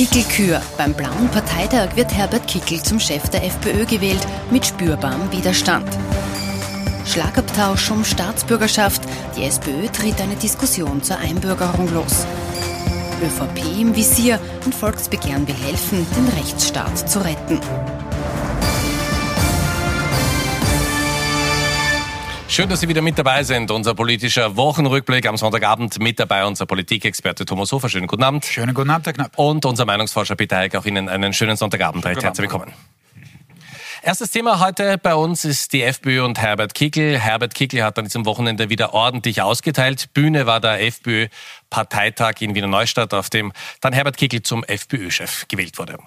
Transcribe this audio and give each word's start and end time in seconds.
Kickel-Kür. 0.00 0.62
Beim 0.78 0.94
Blauen 0.94 1.28
Parteitag 1.28 1.94
wird 1.94 2.10
Herbert 2.10 2.48
Kickel 2.48 2.82
zum 2.82 2.98
Chef 2.98 3.28
der 3.28 3.44
FPÖ 3.44 3.84
gewählt, 3.84 4.26
mit 4.50 4.64
spürbarem 4.64 5.30
Widerstand. 5.30 5.86
Schlagabtausch 7.04 7.90
um 7.90 8.02
Staatsbürgerschaft. 8.02 9.02
Die 9.36 9.44
SPÖ 9.44 9.88
tritt 9.88 10.18
eine 10.22 10.36
Diskussion 10.36 11.02
zur 11.02 11.18
Einbürgerung 11.18 11.92
los. 11.92 12.24
ÖVP 13.22 13.78
im 13.78 13.94
Visier 13.94 14.40
und 14.64 14.74
Volksbegehren 14.74 15.46
will 15.46 15.54
helfen, 15.54 16.06
den 16.16 16.28
Rechtsstaat 16.28 16.96
zu 17.06 17.22
retten. 17.22 17.60
Schön, 22.50 22.68
dass 22.68 22.80
Sie 22.80 22.88
wieder 22.88 23.00
mit 23.00 23.16
dabei 23.16 23.44
sind. 23.44 23.70
Unser 23.70 23.94
politischer 23.94 24.56
Wochenrückblick 24.56 25.24
am 25.26 25.36
Sonntagabend 25.36 26.00
mit 26.00 26.18
dabei 26.18 26.44
unser 26.44 26.66
Politikexperte 26.66 27.44
Thomas 27.44 27.70
Hofer. 27.70 27.88
Schönen 27.88 28.08
guten 28.08 28.24
Abend. 28.24 28.44
Schönen 28.44 28.74
guten 28.74 28.90
Abend, 28.90 29.06
Herr 29.06 29.12
Knapp. 29.12 29.38
Und 29.38 29.64
unser 29.64 29.84
Meinungsforscher 29.84 30.34
Peter 30.34 30.58
Eick. 30.58 30.74
Auch 30.74 30.84
Ihnen 30.84 31.08
einen 31.08 31.32
schönen 31.32 31.56
Sonntagabend. 31.56 32.04
Recht 32.04 32.24
herzlich 32.24 32.50
willkommen. 32.50 32.72
Erstes 34.02 34.32
Thema 34.32 34.58
heute 34.58 34.98
bei 34.98 35.14
uns 35.14 35.44
ist 35.44 35.72
die 35.72 35.82
FPÖ 35.84 36.24
und 36.24 36.40
Herbert 36.40 36.74
Kickl. 36.74 37.20
Herbert 37.20 37.54
Kickl 37.54 37.84
hat 37.84 37.96
an 38.00 38.06
diesem 38.06 38.26
Wochenende 38.26 38.68
wieder 38.68 38.94
ordentlich 38.94 39.42
ausgeteilt. 39.42 40.12
Bühne 40.12 40.46
war 40.46 40.58
der 40.58 40.82
FPÖ-Parteitag 40.82 42.40
in 42.40 42.56
Wiener 42.56 42.66
Neustadt, 42.66 43.14
auf 43.14 43.30
dem 43.30 43.52
dann 43.80 43.92
Herbert 43.92 44.16
Kickl 44.16 44.42
zum 44.42 44.64
FPÖ-Chef 44.64 45.46
gewählt 45.46 45.78
wurde. 45.78 45.98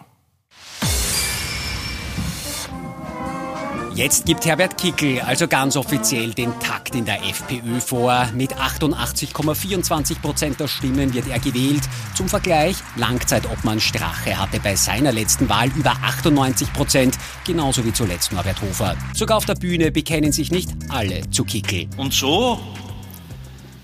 Jetzt 3.95 4.25
gibt 4.25 4.43
Herbert 4.45 4.79
Kickel 4.79 5.21
also 5.21 5.47
ganz 5.47 5.75
offiziell 5.75 6.33
den 6.33 6.59
Takt 6.59 6.95
in 6.95 7.05
der 7.05 7.23
FPÖ 7.25 7.79
vor. 7.79 8.27
Mit 8.33 8.51
88,24 8.55 10.19
Prozent 10.19 10.59
der 10.59 10.67
Stimmen 10.67 11.13
wird 11.13 11.27
er 11.27 11.37
gewählt. 11.37 11.83
Zum 12.15 12.27
Vergleich, 12.27 12.75
Langzeitobmann 12.95 13.79
Strache 13.79 14.39
hatte 14.39 14.59
bei 14.59 14.75
seiner 14.75 15.11
letzten 15.11 15.47
Wahl 15.47 15.69
über 15.75 15.91
98 15.91 16.73
Prozent, 16.73 17.19
genauso 17.45 17.85
wie 17.85 17.93
zuletzt 17.93 18.31
Norbert 18.31 18.59
Hofer. 18.63 18.97
Sogar 19.13 19.37
auf 19.37 19.45
der 19.45 19.53
Bühne 19.53 19.91
bekennen 19.91 20.31
sich 20.31 20.49
nicht 20.49 20.71
alle 20.89 21.29
zu 21.29 21.45
Kickel. 21.45 21.87
Und 21.95 22.15
so, 22.15 22.59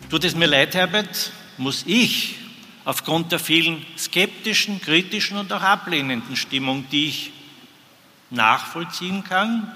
tut 0.09 0.23
es 0.23 0.35
mir 0.35 0.47
leid, 0.47 0.73
Herbert, 0.73 1.31
muss 1.59 1.83
ich 1.85 2.35
aufgrund 2.83 3.31
der 3.31 3.37
vielen 3.37 3.85
skeptischen, 3.95 4.81
kritischen 4.81 5.37
und 5.37 5.53
auch 5.53 5.61
ablehnenden 5.61 6.35
Stimmung, 6.35 6.85
die 6.91 7.09
ich 7.09 7.31
nachvollziehen 8.31 9.23
kann, 9.23 9.71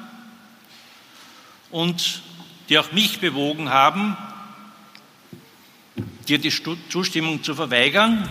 und 1.73 2.21
die 2.69 2.77
auch 2.77 2.91
mich 2.91 3.19
bewogen 3.19 3.69
haben, 3.69 4.15
dir 6.27 6.37
die 6.37 6.53
Zustimmung 6.89 7.43
zu 7.43 7.55
verweigern. 7.55 8.29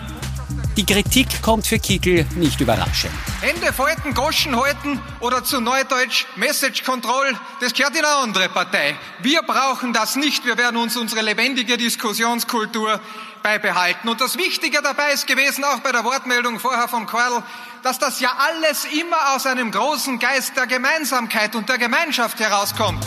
Die 0.75 0.85
Kritik 0.85 1.43
kommt 1.43 1.67
für 1.67 1.77
Kickel 1.77 2.25
nicht 2.35 2.59
überraschend. 2.59 3.13
Hände 3.41 3.71
falten, 3.71 4.15
Goschen 4.15 4.55
halten 4.55 4.99
oder 5.19 5.43
zu 5.43 5.61
Neudeutsch 5.61 6.25
Message 6.35 6.83
Control, 6.83 7.37
das 7.61 7.73
gehört 7.73 7.95
in 7.95 8.03
eine 8.03 8.15
andere 8.15 8.49
Partei. 8.49 8.95
Wir 9.19 9.43
brauchen 9.43 9.93
das 9.93 10.15
nicht. 10.15 10.45
Wir 10.45 10.57
werden 10.57 10.77
uns 10.77 10.97
unsere 10.97 11.21
lebendige 11.21 11.77
Diskussionskultur 11.77 12.99
beibehalten. 13.43 14.09
Und 14.09 14.19
das 14.21 14.37
Wichtige 14.37 14.81
dabei 14.81 15.11
ist 15.11 15.27
gewesen, 15.27 15.63
auch 15.63 15.79
bei 15.81 15.91
der 15.91 16.03
Wortmeldung 16.03 16.59
vorher 16.59 16.87
vom 16.87 17.05
Quadl, 17.05 17.43
dass 17.83 17.99
das 17.99 18.19
ja 18.19 18.31
alles 18.39 18.85
immer 18.85 19.35
aus 19.35 19.45
einem 19.45 19.69
großen 19.69 20.17
Geist 20.17 20.55
der 20.55 20.65
Gemeinsamkeit 20.65 21.55
und 21.55 21.69
der 21.69 21.77
Gemeinschaft 21.77 22.39
herauskommt. 22.39 23.05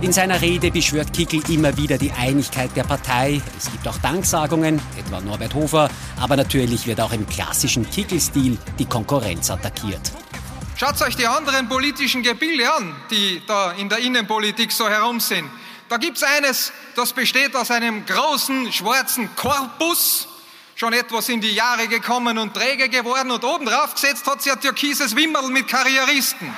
In 0.00 0.12
seiner 0.12 0.40
Rede 0.40 0.70
beschwört 0.70 1.12
Kickel 1.12 1.42
immer 1.50 1.76
wieder 1.76 1.98
die 1.98 2.12
Einigkeit 2.12 2.70
der 2.76 2.84
Partei. 2.84 3.42
Es 3.58 3.68
gibt 3.72 3.88
auch 3.88 3.98
Danksagungen, 3.98 4.80
etwa 4.96 5.20
Norbert 5.20 5.54
Hofer, 5.54 5.90
aber 6.20 6.36
natürlich 6.36 6.86
wird 6.86 7.00
auch 7.00 7.12
im 7.12 7.26
klassischen 7.26 7.88
Kickel-Stil 7.90 8.56
die 8.78 8.84
Konkurrenz 8.84 9.50
attackiert. 9.50 10.12
Schaut 10.76 11.02
euch 11.02 11.16
die 11.16 11.26
anderen 11.26 11.68
politischen 11.68 12.22
Gebilde 12.22 12.72
an, 12.72 12.94
die 13.10 13.42
da 13.48 13.72
in 13.72 13.88
der 13.88 13.98
Innenpolitik 13.98 14.70
so 14.70 14.88
herum 14.88 15.18
sind. 15.18 15.50
Da 15.88 15.96
gibt's 15.96 16.22
eines, 16.22 16.72
das 16.94 17.12
besteht 17.12 17.56
aus 17.56 17.72
einem 17.72 18.06
großen 18.06 18.72
schwarzen 18.72 19.28
Korpus, 19.34 20.28
schon 20.76 20.92
etwas 20.92 21.28
in 21.28 21.40
die 21.40 21.54
Jahre 21.54 21.88
gekommen 21.88 22.38
und 22.38 22.54
träge 22.54 22.88
geworden 22.88 23.32
und 23.32 23.42
obendrauf 23.42 23.94
gesetzt 23.94 24.24
hat 24.28 24.42
sie 24.42 24.52
ein 24.52 24.60
türkises 24.60 25.16
Wimmerl 25.16 25.48
mit 25.50 25.66
Karrieristen. 25.66 26.54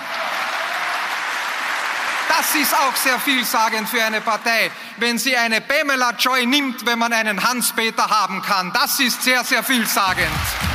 Das 2.31 2.55
ist 2.55 2.73
auch 2.73 2.95
sehr 2.95 3.19
vielsagend 3.19 3.89
für 3.89 4.05
eine 4.05 4.21
Partei, 4.21 4.71
wenn 4.99 5.19
sie 5.19 5.37
eine 5.37 5.61
Pamela 5.61 6.13
Joy 6.17 6.47
nimmt, 6.47 6.87
wenn 6.87 6.97
man 6.97 7.13
einen 7.13 7.43
Hans-Peter 7.43 8.09
haben 8.09 8.41
kann. 8.41 8.73
Das 8.73 9.01
ist 9.01 9.21
sehr, 9.25 9.43
sehr 9.43 9.65
vielsagend. 9.65 10.70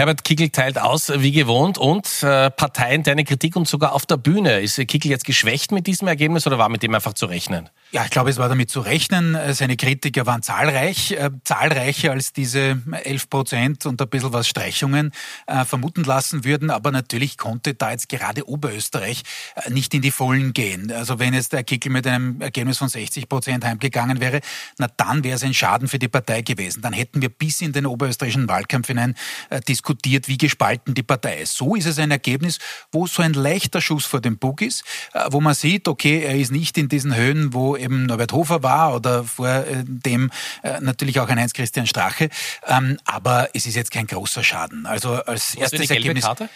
Herbert 0.00 0.24
Kickl 0.24 0.48
teilt 0.48 0.78
aus 0.78 1.12
wie 1.14 1.30
gewohnt 1.30 1.76
und 1.76 2.22
äh, 2.22 2.50
parteiinterne 2.50 3.22
Kritik 3.24 3.54
und 3.54 3.68
sogar 3.68 3.92
auf 3.92 4.06
der 4.06 4.16
Bühne. 4.16 4.60
Ist 4.60 4.76
Kickl 4.76 5.08
jetzt 5.08 5.26
geschwächt 5.26 5.72
mit 5.72 5.86
diesem 5.86 6.08
Ergebnis 6.08 6.46
oder 6.46 6.56
war 6.56 6.70
mit 6.70 6.82
dem 6.82 6.94
einfach 6.94 7.12
zu 7.12 7.26
rechnen? 7.26 7.68
Ja, 7.92 8.04
ich 8.04 8.10
glaube, 8.10 8.30
es 8.30 8.38
war 8.38 8.48
damit 8.48 8.70
zu 8.70 8.80
rechnen. 8.80 9.36
Seine 9.52 9.76
Kritiker 9.76 10.24
waren 10.24 10.42
zahlreich, 10.42 11.10
äh, 11.10 11.28
zahlreicher 11.44 12.12
als 12.12 12.32
diese 12.32 12.80
11 12.90 13.28
Prozent 13.28 13.84
und 13.84 14.00
ein 14.00 14.08
bisschen 14.08 14.32
was 14.32 14.48
Streichungen 14.48 15.12
äh, 15.46 15.66
vermuten 15.66 16.04
lassen 16.04 16.44
würden. 16.44 16.70
Aber 16.70 16.92
natürlich 16.92 17.36
konnte 17.36 17.74
da 17.74 17.90
jetzt 17.90 18.08
gerade 18.08 18.48
Oberösterreich 18.48 19.22
äh, 19.56 19.68
nicht 19.68 19.92
in 19.92 20.00
die 20.00 20.12
Vollen 20.12 20.54
gehen. 20.54 20.90
Also 20.92 21.18
wenn 21.18 21.34
jetzt 21.34 21.52
der 21.52 21.62
Kickel 21.62 21.92
mit 21.92 22.06
einem 22.06 22.40
Ergebnis 22.40 22.78
von 22.78 22.88
60 22.88 23.28
Prozent 23.28 23.66
heimgegangen 23.66 24.18
wäre, 24.18 24.40
na 24.78 24.88
dann 24.96 25.24
wäre 25.24 25.36
es 25.36 25.42
ein 25.42 25.52
Schaden 25.52 25.88
für 25.88 25.98
die 25.98 26.08
Partei 26.08 26.40
gewesen. 26.40 26.80
Dann 26.80 26.94
hätten 26.94 27.20
wir 27.20 27.28
bis 27.28 27.60
in 27.60 27.74
den 27.74 27.84
oberösterreichischen 27.84 28.48
Wahlkampf 28.48 28.86
hinein 28.86 29.14
äh, 29.50 29.60
diskutiert, 29.60 29.89
wie 30.02 30.38
gespalten 30.38 30.94
die 30.94 31.02
Partei 31.02 31.40
ist. 31.40 31.56
So 31.56 31.74
ist 31.74 31.86
es 31.86 31.98
ein 31.98 32.10
Ergebnis, 32.10 32.58
wo 32.92 33.06
so 33.06 33.22
ein 33.22 33.34
leichter 33.34 33.80
Schuss 33.80 34.04
vor 34.04 34.20
dem 34.20 34.38
Bug 34.38 34.62
ist, 34.62 34.84
äh, 35.12 35.26
wo 35.30 35.40
man 35.40 35.54
sieht, 35.54 35.88
okay, 35.88 36.22
er 36.22 36.36
ist 36.36 36.52
nicht 36.52 36.78
in 36.78 36.88
diesen 36.88 37.14
Höhen, 37.14 37.52
wo 37.52 37.76
eben 37.76 38.06
Norbert 38.06 38.32
Hofer 38.32 38.62
war 38.62 38.94
oder 38.94 39.24
vor 39.24 39.48
äh, 39.48 39.84
dem 39.84 40.30
äh, 40.62 40.80
natürlich 40.80 41.20
auch 41.20 41.28
ein 41.28 41.38
Heinz-Christian 41.38 41.86
Strache. 41.86 42.28
Ähm, 42.66 42.98
aber 43.04 43.48
es 43.54 43.66
ist 43.66 43.76
jetzt 43.76 43.90
kein 43.90 44.06
großer 44.06 44.42
Schaden. 44.44 44.86
Also 44.86 45.14
als 45.14 45.56
Was 45.56 45.72
erstes 45.72 45.90
Ergebnis, 45.90 46.24
Karte? 46.24 46.48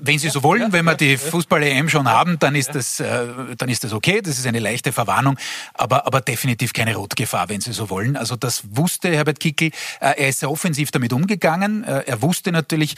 Wenn 0.00 0.18
Sie 0.18 0.28
so 0.28 0.42
wollen, 0.42 0.72
wenn 0.72 0.84
wir 0.84 0.94
die 0.94 1.16
Fußball-EM 1.16 1.88
schon 1.88 2.08
haben, 2.08 2.38
dann 2.38 2.54
ist 2.54 2.74
das, 2.74 2.96
dann 2.96 3.68
ist 3.68 3.84
das 3.84 3.92
okay. 3.92 4.20
Das 4.22 4.38
ist 4.38 4.46
eine 4.46 4.58
leichte 4.58 4.92
Verwarnung, 4.92 5.38
aber, 5.74 6.06
aber 6.06 6.20
definitiv 6.20 6.72
keine 6.72 6.94
Rotgefahr, 6.94 7.48
wenn 7.48 7.60
Sie 7.60 7.72
so 7.72 7.90
wollen. 7.90 8.16
Also 8.16 8.36
das 8.36 8.62
wusste 8.70 9.10
Herbert 9.10 9.40
Kickel. 9.40 9.70
Er 10.00 10.28
ist 10.28 10.40
sehr 10.40 10.50
offensiv 10.50 10.90
damit 10.90 11.12
umgegangen. 11.12 11.84
Er 11.84 12.22
wusste 12.22 12.51
natürlich, 12.52 12.94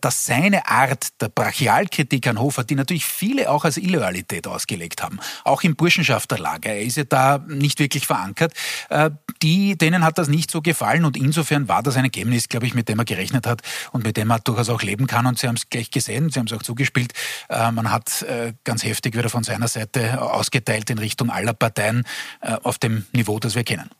dass 0.00 0.26
seine 0.26 0.68
Art 0.68 1.20
der 1.20 1.28
Brachialkritik 1.28 2.26
an 2.26 2.38
Hofer, 2.38 2.64
die 2.64 2.74
natürlich 2.74 3.04
viele 3.04 3.50
auch 3.50 3.64
als 3.64 3.76
Illoyalität 3.76 4.46
ausgelegt 4.46 5.02
haben, 5.02 5.18
auch 5.44 5.62
im 5.62 5.76
Burschenschafterlager, 5.76 6.70
er 6.70 6.82
ist 6.82 6.96
ja 6.96 7.04
da 7.04 7.44
nicht 7.48 7.78
wirklich 7.78 8.06
verankert. 8.06 8.52
Äh, 8.88 9.10
die, 9.42 9.76
denen 9.76 10.04
hat 10.04 10.18
das 10.18 10.28
nicht 10.28 10.50
so 10.50 10.60
gefallen 10.60 11.04
und 11.04 11.16
insofern 11.16 11.68
war 11.68 11.82
das 11.82 11.96
ein 11.96 12.04
Ergebnis, 12.04 12.48
glaube 12.48 12.66
ich, 12.66 12.74
mit 12.74 12.88
dem 12.88 12.98
er 12.98 13.04
gerechnet 13.04 13.46
hat 13.46 13.62
und 13.92 14.04
mit 14.04 14.16
dem 14.16 14.30
er 14.30 14.40
durchaus 14.40 14.68
auch 14.68 14.82
leben 14.82 15.06
kann. 15.06 15.26
Und 15.26 15.38
Sie 15.38 15.48
haben 15.48 15.56
es 15.56 15.70
gleich 15.70 15.90
gesehen, 15.90 16.30
Sie 16.30 16.38
haben 16.38 16.46
es 16.46 16.52
auch 16.52 16.62
zugespielt. 16.62 17.12
Äh, 17.48 17.70
man 17.72 17.90
hat 17.90 18.22
äh, 18.22 18.52
ganz 18.64 18.84
heftig 18.84 19.16
wieder 19.16 19.30
von 19.30 19.44
seiner 19.44 19.68
Seite 19.68 20.20
ausgeteilt 20.20 20.90
in 20.90 20.98
Richtung 20.98 21.30
aller 21.30 21.52
Parteien 21.52 22.04
auf 22.40 22.78
dem 22.78 23.06
Niveau, 23.12 23.38
das 23.38 23.54
wir 23.54 23.64
kennen. 23.64 23.90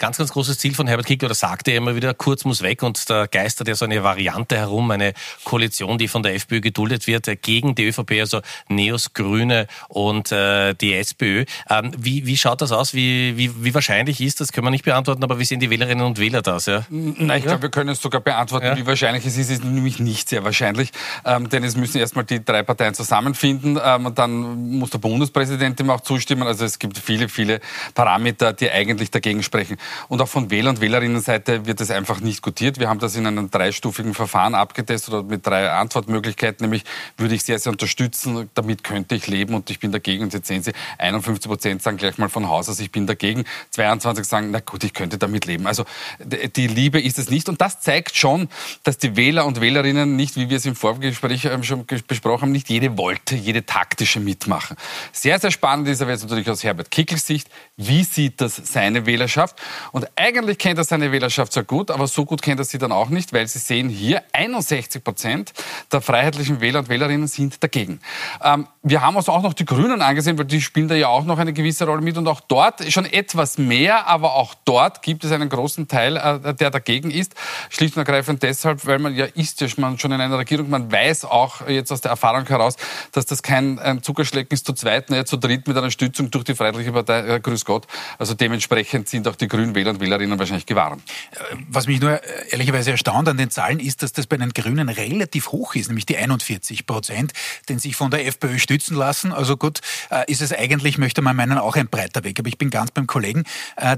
Ganz, 0.00 0.16
ganz 0.16 0.32
großes 0.32 0.56
Ziel 0.56 0.74
von 0.74 0.86
Herbert 0.86 1.04
Kickl, 1.04 1.26
oder 1.26 1.34
sagte 1.34 1.72
er 1.72 1.76
immer 1.76 1.94
wieder, 1.94 2.14
Kurz 2.14 2.46
muss 2.46 2.62
weg 2.62 2.82
und 2.82 3.10
da 3.10 3.26
geistert 3.26 3.68
ja 3.68 3.74
so 3.74 3.84
eine 3.84 4.02
Variante 4.02 4.56
herum, 4.56 4.90
eine 4.90 5.12
Koalition, 5.44 5.98
die 5.98 6.08
von 6.08 6.22
der 6.22 6.34
FPÖ 6.34 6.62
geduldet 6.62 7.06
wird, 7.06 7.28
äh, 7.28 7.36
gegen 7.36 7.74
die 7.74 7.86
ÖVP, 7.86 8.12
also 8.12 8.40
Neos, 8.68 9.12
Grüne 9.12 9.66
und 9.88 10.32
äh, 10.32 10.72
die 10.72 10.94
SPÖ. 10.94 11.44
Ähm, 11.68 11.92
wie, 11.98 12.24
wie 12.24 12.38
schaut 12.38 12.62
das 12.62 12.72
aus? 12.72 12.94
Wie, 12.94 13.36
wie, 13.36 13.62
wie 13.62 13.74
wahrscheinlich 13.74 14.22
ist 14.22 14.40
das? 14.40 14.52
Können 14.52 14.66
wir 14.66 14.70
nicht 14.70 14.86
beantworten, 14.86 15.22
aber 15.22 15.38
wie 15.38 15.44
sehen 15.44 15.60
die 15.60 15.68
Wählerinnen 15.68 16.06
und 16.06 16.18
Wähler 16.18 16.40
das? 16.40 16.64
Ja? 16.64 16.86
Nein, 16.88 17.38
ich 17.38 17.44
ja? 17.44 17.50
glaube, 17.50 17.62
wir 17.64 17.70
können 17.70 17.90
es 17.90 18.00
sogar 18.00 18.22
beantworten. 18.22 18.64
Ja? 18.64 18.76
Wie 18.78 18.86
wahrscheinlich 18.86 19.26
es 19.26 19.36
ist, 19.36 19.50
ist 19.50 19.62
nämlich 19.62 19.98
nicht 19.98 20.30
sehr 20.30 20.44
wahrscheinlich, 20.44 20.92
ähm, 21.26 21.50
denn 21.50 21.62
es 21.62 21.76
müssen 21.76 21.98
erstmal 21.98 22.24
die 22.24 22.42
drei 22.42 22.62
Parteien 22.62 22.94
zusammenfinden 22.94 23.78
ähm, 23.84 24.06
und 24.06 24.18
dann 24.18 24.78
muss 24.78 24.88
der 24.88 24.98
Bundespräsident 24.98 25.78
dem 25.78 25.90
auch 25.90 26.00
zustimmen. 26.00 26.44
Also 26.44 26.64
es 26.64 26.78
gibt 26.78 26.96
viele, 26.96 27.28
viele 27.28 27.60
Parameter, 27.92 28.54
die 28.54 28.70
eigentlich 28.70 29.10
dagegen 29.10 29.42
sprechen. 29.42 29.76
Und 30.08 30.20
auch 30.20 30.28
von 30.28 30.50
Wähler- 30.50 30.70
und 30.70 30.80
Wählerinnenseite 30.80 31.66
wird 31.66 31.80
es 31.80 31.90
einfach 31.90 32.20
nicht 32.20 32.42
gutiert. 32.42 32.78
Wir 32.78 32.88
haben 32.88 33.00
das 33.00 33.16
in 33.16 33.26
einem 33.26 33.50
dreistufigen 33.50 34.14
Verfahren 34.14 34.54
abgetestet 34.54 35.14
oder 35.14 35.22
mit 35.22 35.46
drei 35.46 35.70
Antwortmöglichkeiten, 35.70 36.64
nämlich 36.64 36.84
würde 37.16 37.34
ich 37.34 37.44
sehr, 37.44 37.58
sehr 37.58 37.72
unterstützen, 37.72 38.50
damit 38.54 38.84
könnte 38.84 39.14
ich 39.14 39.26
leben 39.26 39.54
und 39.54 39.70
ich 39.70 39.80
bin 39.80 39.92
dagegen. 39.92 40.24
Und 40.24 40.32
jetzt 40.32 40.48
sehen 40.48 40.62
Sie, 40.62 40.72
51 40.98 41.48
Prozent 41.48 41.82
sagen 41.82 41.96
gleich 41.96 42.18
mal 42.18 42.28
von 42.28 42.48
Haus 42.48 42.68
aus, 42.68 42.80
ich 42.80 42.92
bin 42.92 43.06
dagegen. 43.06 43.44
22 43.70 44.24
sagen, 44.24 44.50
na 44.50 44.60
gut, 44.60 44.84
ich 44.84 44.92
könnte 44.92 45.18
damit 45.18 45.46
leben. 45.46 45.66
Also 45.66 45.84
die 46.20 46.66
Liebe 46.66 47.00
ist 47.00 47.18
es 47.18 47.30
nicht. 47.30 47.48
Und 47.48 47.60
das 47.60 47.80
zeigt 47.80 48.16
schon, 48.16 48.48
dass 48.82 48.98
die 48.98 49.16
Wähler 49.16 49.46
und 49.46 49.60
Wählerinnen 49.60 50.16
nicht, 50.16 50.36
wie 50.36 50.50
wir 50.50 50.56
es 50.56 50.66
im 50.66 50.76
Vorgespräch 50.76 51.44
ähm, 51.46 51.62
schon 51.62 51.86
besprochen 52.06 52.42
haben, 52.42 52.52
nicht 52.52 52.68
jede 52.68 52.96
wollte, 52.96 53.34
jede 53.34 53.64
taktische 53.64 54.20
mitmachen. 54.20 54.76
Sehr, 55.12 55.38
sehr 55.38 55.50
spannend 55.50 55.88
ist 55.88 56.02
aber 56.02 56.10
jetzt 56.10 56.22
natürlich 56.22 56.48
aus 56.48 56.64
Herbert 56.64 56.90
Kickels 56.90 57.26
Sicht, 57.26 57.48
wie 57.76 58.04
sieht 58.04 58.40
das 58.40 58.56
seine 58.56 59.06
Wählerschaft? 59.06 59.56
Und 59.92 60.08
eigentlich 60.16 60.58
kennt 60.58 60.78
er 60.78 60.84
seine 60.84 61.12
Wählerschaft 61.12 61.52
sehr 61.52 61.64
gut, 61.64 61.90
aber 61.90 62.06
so 62.06 62.24
gut 62.24 62.42
kennt 62.42 62.60
er 62.60 62.64
sie 62.64 62.78
dann 62.78 62.92
auch 62.92 63.08
nicht, 63.08 63.32
weil 63.32 63.46
Sie 63.46 63.58
sehen 63.58 63.88
hier, 63.88 64.22
61 64.32 65.02
Prozent 65.02 65.52
der 65.92 66.00
freiheitlichen 66.00 66.60
Wähler 66.60 66.80
und 66.80 66.88
Wählerinnen 66.88 67.28
sind 67.28 67.62
dagegen. 67.62 68.00
Ähm, 68.42 68.66
wir 68.82 69.02
haben 69.02 69.16
uns 69.16 69.28
auch 69.28 69.42
noch 69.42 69.52
die 69.52 69.64
Grünen 69.64 70.02
angesehen, 70.02 70.38
weil 70.38 70.46
die 70.46 70.60
spielen 70.60 70.88
da 70.88 70.94
ja 70.94 71.08
auch 71.08 71.24
noch 71.24 71.38
eine 71.38 71.52
gewisse 71.52 71.84
Rolle 71.84 72.00
mit 72.00 72.16
und 72.16 72.26
auch 72.28 72.40
dort 72.40 72.90
schon 72.92 73.04
etwas 73.04 73.58
mehr, 73.58 74.06
aber 74.06 74.34
auch 74.34 74.54
dort 74.64 75.02
gibt 75.02 75.24
es 75.24 75.32
einen 75.32 75.48
großen 75.48 75.88
Teil, 75.88 76.16
äh, 76.16 76.54
der 76.54 76.70
dagegen 76.70 77.10
ist. 77.10 77.34
Schlicht 77.68 77.96
und 77.96 78.00
ergreifend 78.00 78.42
deshalb, 78.42 78.86
weil 78.86 78.98
man 78.98 79.14
ja 79.14 79.26
ist 79.26 79.60
ja 79.60 79.68
schon 79.68 80.12
in 80.12 80.20
einer 80.20 80.38
Regierung, 80.38 80.70
man 80.70 80.90
weiß 80.90 81.24
auch 81.24 81.66
jetzt 81.68 81.92
aus 81.92 82.00
der 82.00 82.10
Erfahrung 82.10 82.46
heraus, 82.46 82.76
dass 83.12 83.26
das 83.26 83.42
kein 83.42 83.78
ein 83.78 84.02
Zuckerschlecken 84.02 84.54
ist 84.54 84.66
zu 84.66 84.72
zweit, 84.72 85.10
ja, 85.10 85.24
zu 85.24 85.36
dritt 85.36 85.68
mit 85.68 85.76
einer 85.76 85.90
Stützung 85.90 86.30
durch 86.30 86.44
die 86.44 86.54
Freiheitliche 86.54 86.92
Partei, 86.92 87.20
äh, 87.26 87.40
grüß 87.40 87.64
Gott. 87.64 87.86
Also 88.18 88.34
dementsprechend 88.34 89.08
sind 89.08 89.28
auch 89.28 89.36
die 89.36 89.48
grünen 89.48 89.69
Wähler 89.74 89.90
und 89.90 90.00
Wählerinnen 90.00 90.38
wahrscheinlich 90.38 90.66
gewarnt. 90.66 91.02
Äh, 91.32 91.56
was 91.68 91.86
mich 91.86 92.00
nur 92.00 92.12
äh, 92.12 92.50
ehrlicherweise 92.50 92.90
erstaunt 92.90 93.28
an 93.28 93.36
den 93.36 93.50
Zahlen 93.50 93.80
ist, 93.80 94.02
dass 94.02 94.12
das 94.12 94.26
bei 94.26 94.36
den 94.36 94.50
Grünen 94.50 94.88
relativ 94.88 95.52
hoch 95.52 95.74
ist, 95.74 95.88
nämlich 95.88 96.06
die 96.06 96.16
41 96.16 96.86
Prozent, 96.86 97.32
den 97.68 97.78
sich 97.78 97.96
von 97.96 98.10
der 98.10 98.26
FPÖ 98.26 98.58
stützen 98.58 98.96
lassen. 98.96 99.32
Also 99.32 99.56
gut, 99.56 99.80
äh, 100.10 100.30
ist 100.30 100.42
es 100.42 100.52
eigentlich, 100.52 100.98
möchte 100.98 101.22
man 101.22 101.36
meinen, 101.36 101.58
auch 101.58 101.76
ein 101.76 101.88
breiter 101.88 102.24
Weg. 102.24 102.38
Aber 102.38 102.48
ich 102.48 102.58
bin 102.58 102.70
ganz 102.70 102.90
beim 102.90 103.06
Kollegen. 103.06 103.44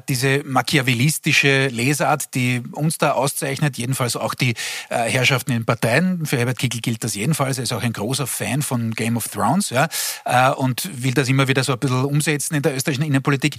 Diese 0.08 0.42
machiavellistische 0.44 1.68
Lesart, 1.68 2.34
die 2.34 2.62
uns 2.72 2.98
da 2.98 3.12
auszeichnet, 3.12 3.76
jedenfalls 3.76 4.16
auch 4.16 4.34
die 4.34 4.54
Herrschaften 4.88 5.52
in 5.52 5.64
Parteien. 5.64 6.24
Für 6.26 6.38
Herbert 6.38 6.58
Kickl 6.58 6.80
gilt 6.80 7.04
das 7.04 7.14
jedenfalls. 7.14 7.58
Er 7.58 7.64
ist 7.64 7.72
auch 7.72 7.82
ein 7.82 7.92
großer 7.92 8.26
Fan 8.26 8.62
von 8.62 8.92
Game 8.92 9.16
of 9.16 9.28
Thrones 9.28 9.70
ja, 9.70 9.88
und 10.52 10.88
will 11.02 11.12
das 11.14 11.28
immer 11.28 11.48
wieder 11.48 11.64
so 11.64 11.72
ein 11.72 11.78
bisschen 11.78 12.04
umsetzen 12.04 12.54
in 12.54 12.62
der 12.62 12.74
österreichischen 12.74 13.04
Innenpolitik. 13.04 13.56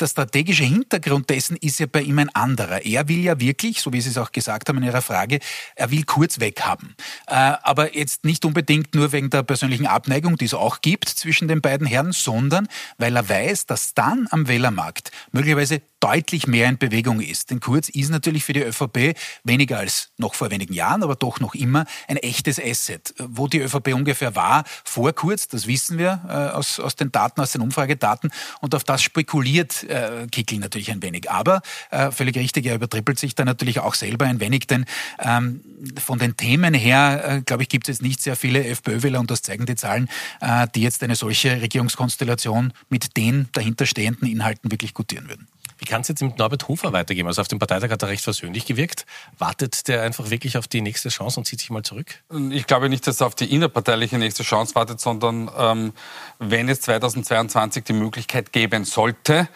Der 0.00 0.06
strategische 0.06 0.62
Hintergrund 0.62 1.28
dessen 1.28 1.56
ist 1.56 1.80
ja 1.80 1.86
bei 1.86 2.02
ihm 2.02 2.18
ein 2.20 2.28
anderer. 2.34 2.84
Er 2.84 3.08
will 3.08 3.18
ja 3.18 3.40
wirklich, 3.40 3.80
so 3.80 3.92
wie 3.92 4.00
Sie 4.00 4.10
es 4.10 4.18
auch 4.18 4.30
gesagt 4.30 4.68
haben 4.68 4.78
in 4.78 4.84
Ihrer 4.84 5.02
Frage, 5.02 5.40
er 5.74 5.90
will 5.90 6.04
kurz 6.04 6.38
weg 6.38 6.60
haben. 6.60 6.94
Äh, 7.26 7.34
aber 7.34 7.96
jetzt 7.96 8.24
nicht 8.24 8.44
unbedingt 8.44 8.94
nur 8.94 9.10
wegen 9.10 9.30
der 9.30 9.42
persönlichen 9.42 9.86
Abneigung, 9.86 10.36
die 10.36 10.44
es 10.44 10.54
auch 10.54 10.80
gibt 10.82 11.08
zwischen 11.08 11.48
den 11.48 11.60
beiden 11.60 11.86
Herren, 11.86 12.12
sondern 12.12 12.68
weil 12.96 13.16
er 13.16 13.28
weiß, 13.28 13.66
dass 13.66 13.94
dann 13.94 14.28
am 14.30 14.46
Wählermarkt 14.46 15.10
möglicherweise 15.32 15.82
deutlich 16.00 16.46
mehr 16.46 16.68
in 16.68 16.78
Bewegung 16.78 17.20
ist. 17.20 17.50
Denn 17.50 17.60
Kurz 17.60 17.88
ist 17.88 18.10
natürlich 18.10 18.44
für 18.44 18.52
die 18.52 18.62
ÖVP 18.62 19.16
weniger 19.44 19.78
als 19.78 20.10
noch 20.16 20.34
vor 20.34 20.50
wenigen 20.50 20.72
Jahren, 20.72 21.02
aber 21.02 21.16
doch 21.16 21.40
noch 21.40 21.54
immer 21.54 21.86
ein 22.06 22.16
echtes 22.16 22.60
Asset. 22.60 23.14
Wo 23.18 23.48
die 23.48 23.60
ÖVP 23.60 23.94
ungefähr 23.94 24.34
war 24.34 24.64
vor 24.84 25.12
Kurz, 25.12 25.48
das 25.48 25.66
wissen 25.66 25.98
wir 25.98 26.22
äh, 26.28 26.56
aus, 26.56 26.80
aus 26.80 26.96
den 26.96 27.10
Daten, 27.12 27.40
aus 27.40 27.52
den 27.52 27.62
Umfragedaten. 27.62 28.30
Und 28.60 28.74
auf 28.74 28.84
das 28.84 29.02
spekuliert 29.02 29.84
äh, 29.84 30.26
Kickl 30.30 30.58
natürlich 30.58 30.90
ein 30.90 31.02
wenig. 31.02 31.30
Aber 31.30 31.62
äh, 31.90 32.10
völlig 32.10 32.36
richtig, 32.36 32.66
er 32.66 32.74
übertrippelt 32.74 33.18
sich 33.18 33.34
da 33.34 33.44
natürlich 33.44 33.80
auch 33.80 33.94
selber 33.94 34.26
ein 34.26 34.40
wenig, 34.40 34.66
denn 34.66 34.84
ähm, 35.18 35.62
von 35.98 36.18
den 36.18 36.36
Themen 36.36 36.74
her, 36.74 37.24
äh, 37.24 37.42
glaube 37.42 37.62
ich, 37.62 37.68
gibt 37.68 37.88
es 37.88 38.00
nicht 38.00 38.20
sehr 38.20 38.36
viele 38.36 38.64
FPÖ-Wähler, 38.64 39.20
und 39.20 39.30
das 39.30 39.42
zeigen 39.42 39.66
die 39.66 39.76
Zahlen, 39.76 40.08
äh, 40.40 40.66
die 40.74 40.82
jetzt 40.82 41.02
eine 41.02 41.16
solche 41.16 41.60
Regierungskonstellation 41.60 42.72
mit 42.88 43.16
den 43.16 43.48
dahinterstehenden 43.52 44.28
Inhalten 44.28 44.70
wirklich 44.70 44.94
gutieren 44.94 45.28
würden. 45.28 45.48
Wie 45.78 45.84
kann 45.84 46.00
es 46.00 46.08
jetzt 46.08 46.22
mit 46.22 46.38
Norbert 46.38 46.68
Hofer 46.68 46.92
weitergehen? 46.92 47.26
Also 47.26 47.40
auf 47.40 47.48
dem 47.48 47.58
Parteitag 47.58 47.90
hat 47.90 48.02
er 48.02 48.08
recht 48.08 48.24
versöhnlich 48.24 48.66
gewirkt. 48.66 49.06
Wartet 49.38 49.88
der 49.88 50.02
einfach 50.02 50.30
wirklich 50.30 50.58
auf 50.58 50.66
die 50.66 50.80
nächste 50.80 51.08
Chance 51.08 51.40
und 51.40 51.46
zieht 51.46 51.60
sich 51.60 51.70
mal 51.70 51.82
zurück? 51.82 52.22
Ich 52.50 52.66
glaube 52.66 52.88
nicht, 52.88 53.06
dass 53.06 53.20
er 53.20 53.28
auf 53.28 53.34
die 53.34 53.52
innerparteiliche 53.52 54.18
nächste 54.18 54.42
Chance 54.42 54.74
wartet, 54.74 55.00
sondern 55.00 55.50
ähm, 55.56 55.92
wenn 56.38 56.68
es 56.68 56.80
2022 56.82 57.84
die 57.84 57.92
Möglichkeit 57.92 58.52
geben 58.52 58.84
sollte, 58.84 59.48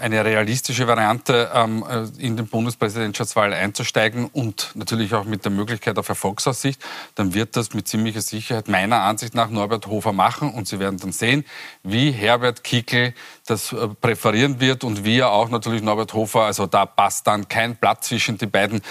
eine 0.00 0.24
realistische 0.24 0.86
Variante, 0.86 1.50
ähm, 1.54 1.84
äh, 1.88 2.24
in 2.24 2.36
den 2.36 2.46
Bundespräsidentschaftswahl 2.46 3.52
einzusteigen 3.52 4.26
und 4.26 4.70
natürlich 4.74 5.12
auch 5.14 5.24
mit 5.24 5.44
der 5.44 5.50
Möglichkeit 5.50 5.98
auf 5.98 6.08
Erfolgsaussicht, 6.08 6.80
dann 7.16 7.34
wird 7.34 7.56
das 7.56 7.74
mit 7.74 7.88
ziemlicher 7.88 8.20
Sicherheit 8.20 8.68
meiner 8.68 9.00
Ansicht 9.00 9.34
nach 9.34 9.50
Norbert 9.50 9.86
Hofer 9.88 10.12
machen 10.12 10.54
und 10.54 10.68
Sie 10.68 10.78
werden 10.78 10.98
dann 10.98 11.12
sehen, 11.12 11.44
wie 11.82 12.12
Herbert 12.12 12.62
Kickel 12.62 13.12
das 13.46 13.72
äh, 13.72 13.88
präferieren 13.88 14.60
wird 14.60 14.84
und 14.84 15.04
wie 15.04 15.18
er 15.18 15.30
auch 15.30 15.48
natürlich 15.48 15.82
Norbert 15.82 16.14
Hofer, 16.14 16.42
also 16.42 16.66
da 16.66 16.86
passt 16.86 17.26
dann 17.26 17.48
kein 17.48 17.76
Blatt 17.76 18.04
zwischen 18.04 18.38
die 18.38 18.46
beiden. 18.46 18.82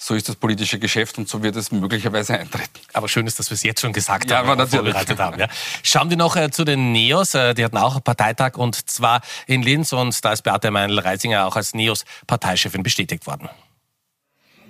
So 0.00 0.14
ist 0.14 0.28
das 0.28 0.36
politische 0.36 0.78
Geschäft 0.78 1.18
und 1.18 1.28
so 1.28 1.42
wird 1.42 1.56
es 1.56 1.72
möglicherweise 1.72 2.38
eintreten. 2.38 2.70
Aber 2.92 3.08
schön 3.08 3.26
ist, 3.26 3.40
dass 3.40 3.50
wir 3.50 3.56
es 3.56 3.64
jetzt 3.64 3.80
schon 3.80 3.92
gesagt 3.92 4.30
ja, 4.30 4.46
haben 4.46 4.60
und 4.60 4.68
vorbereitet 4.68 5.18
haben. 5.18 5.40
Ja. 5.40 5.48
Schauen 5.82 6.08
wir 6.08 6.16
noch 6.16 6.36
äh, 6.36 6.52
zu 6.52 6.64
den 6.64 6.92
Neos. 6.92 7.34
Äh, 7.34 7.52
die 7.54 7.64
hatten 7.64 7.76
auch 7.76 7.94
einen 7.94 8.04
Parteitag 8.04 8.56
und 8.56 8.88
zwar 8.88 9.22
in 9.48 9.60
Linz 9.62 9.92
und 9.92 10.24
da 10.24 10.32
ist 10.32 10.42
Beate 10.42 10.70
Meinl-Reisinger 10.70 11.44
auch 11.44 11.56
als 11.56 11.74
Neos 11.74 12.04
Parteichefin 12.28 12.84
bestätigt 12.84 13.26
worden. 13.26 13.48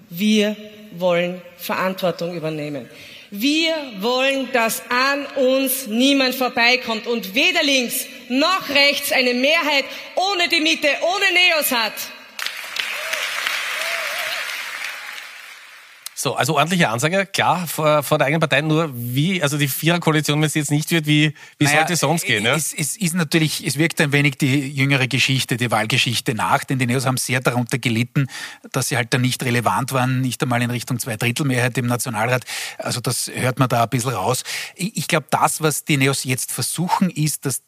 Wir 0.09 0.57
wollen 0.93 1.43
Verantwortung 1.59 2.35
übernehmen. 2.35 2.89
Wir 3.31 3.75
wollen, 4.01 4.51
dass 4.53 4.83
an 4.89 5.27
uns 5.37 5.89
niemand 5.89 6.37
vorbeikommt 6.37 7.07
und 7.07 7.35
weder 7.35 7.63
links 7.63 8.07
noch 8.31 8.71
rechts 8.71 9.13
eine 9.13 9.35
Mehrheit 9.35 9.85
ohne 10.15 10.49
die 10.49 10.61
Mitte, 10.61 10.89
ohne 11.03 11.27
Neos 11.35 11.71
hat. 11.71 11.93
So, 16.20 16.35
also 16.35 16.56
ordentliche 16.56 16.88
Ansage, 16.88 17.26
klar, 17.26 17.69
vor, 17.69 18.03
vor 18.03 18.19
der 18.19 18.26
eigenen 18.26 18.41
Partei, 18.41 18.61
nur 18.61 18.91
wie, 18.93 19.41
also 19.41 19.56
die 19.56 19.69
Viererkoalition, 19.69 20.41
wenn 20.41 20.49
es 20.49 20.55
jetzt 20.55 20.73
nicht 20.73 20.91
wird, 20.91 21.06
wie, 21.06 21.32
wie 21.59 21.65
naja, 21.65 21.76
sollte 21.76 21.93
es 21.93 22.00
sonst 22.00 22.25
gehen? 22.25 22.44
Ja? 22.44 22.56
Es, 22.56 22.75
es 22.75 22.97
ist 22.97 23.15
natürlich, 23.15 23.65
es 23.65 23.79
wirkt 23.79 24.00
ein 24.00 24.11
wenig 24.11 24.37
die 24.37 24.69
jüngere 24.69 25.06
Geschichte, 25.06 25.56
die 25.56 25.70
Wahlgeschichte 25.70 26.35
nach, 26.35 26.65
denn 26.65 26.81
die 26.81 26.87
Neos 26.87 27.06
haben 27.06 27.19
sehr 27.19 27.38
darunter 27.38 27.79
gelitten, 27.79 28.26
dass 28.73 28.88
sie 28.88 28.97
halt 28.97 29.15
dann 29.15 29.20
nicht 29.20 29.44
relevant 29.44 29.93
waren, 29.93 30.20
nicht 30.20 30.43
einmal 30.43 30.61
in 30.61 30.73
Richtung 30.73 30.99
Zweidrittelmehrheit 30.99 31.79
im 31.79 31.87
Nationalrat. 31.87 32.43
Also 32.79 33.00
das 33.00 33.31
hört 33.32 33.61
man 33.61 33.69
da 33.69 33.85
ein 33.85 33.88
bisschen 33.88 34.11
raus. 34.11 34.43
Ich, 34.75 34.97
ich 34.97 35.06
glaube, 35.06 35.29
das, 35.31 35.61
was 35.61 35.85
die 35.85 35.99
Neos 35.99 36.25
jetzt 36.25 36.50
versuchen, 36.50 37.11
ist, 37.11 37.47
dass 37.47 37.62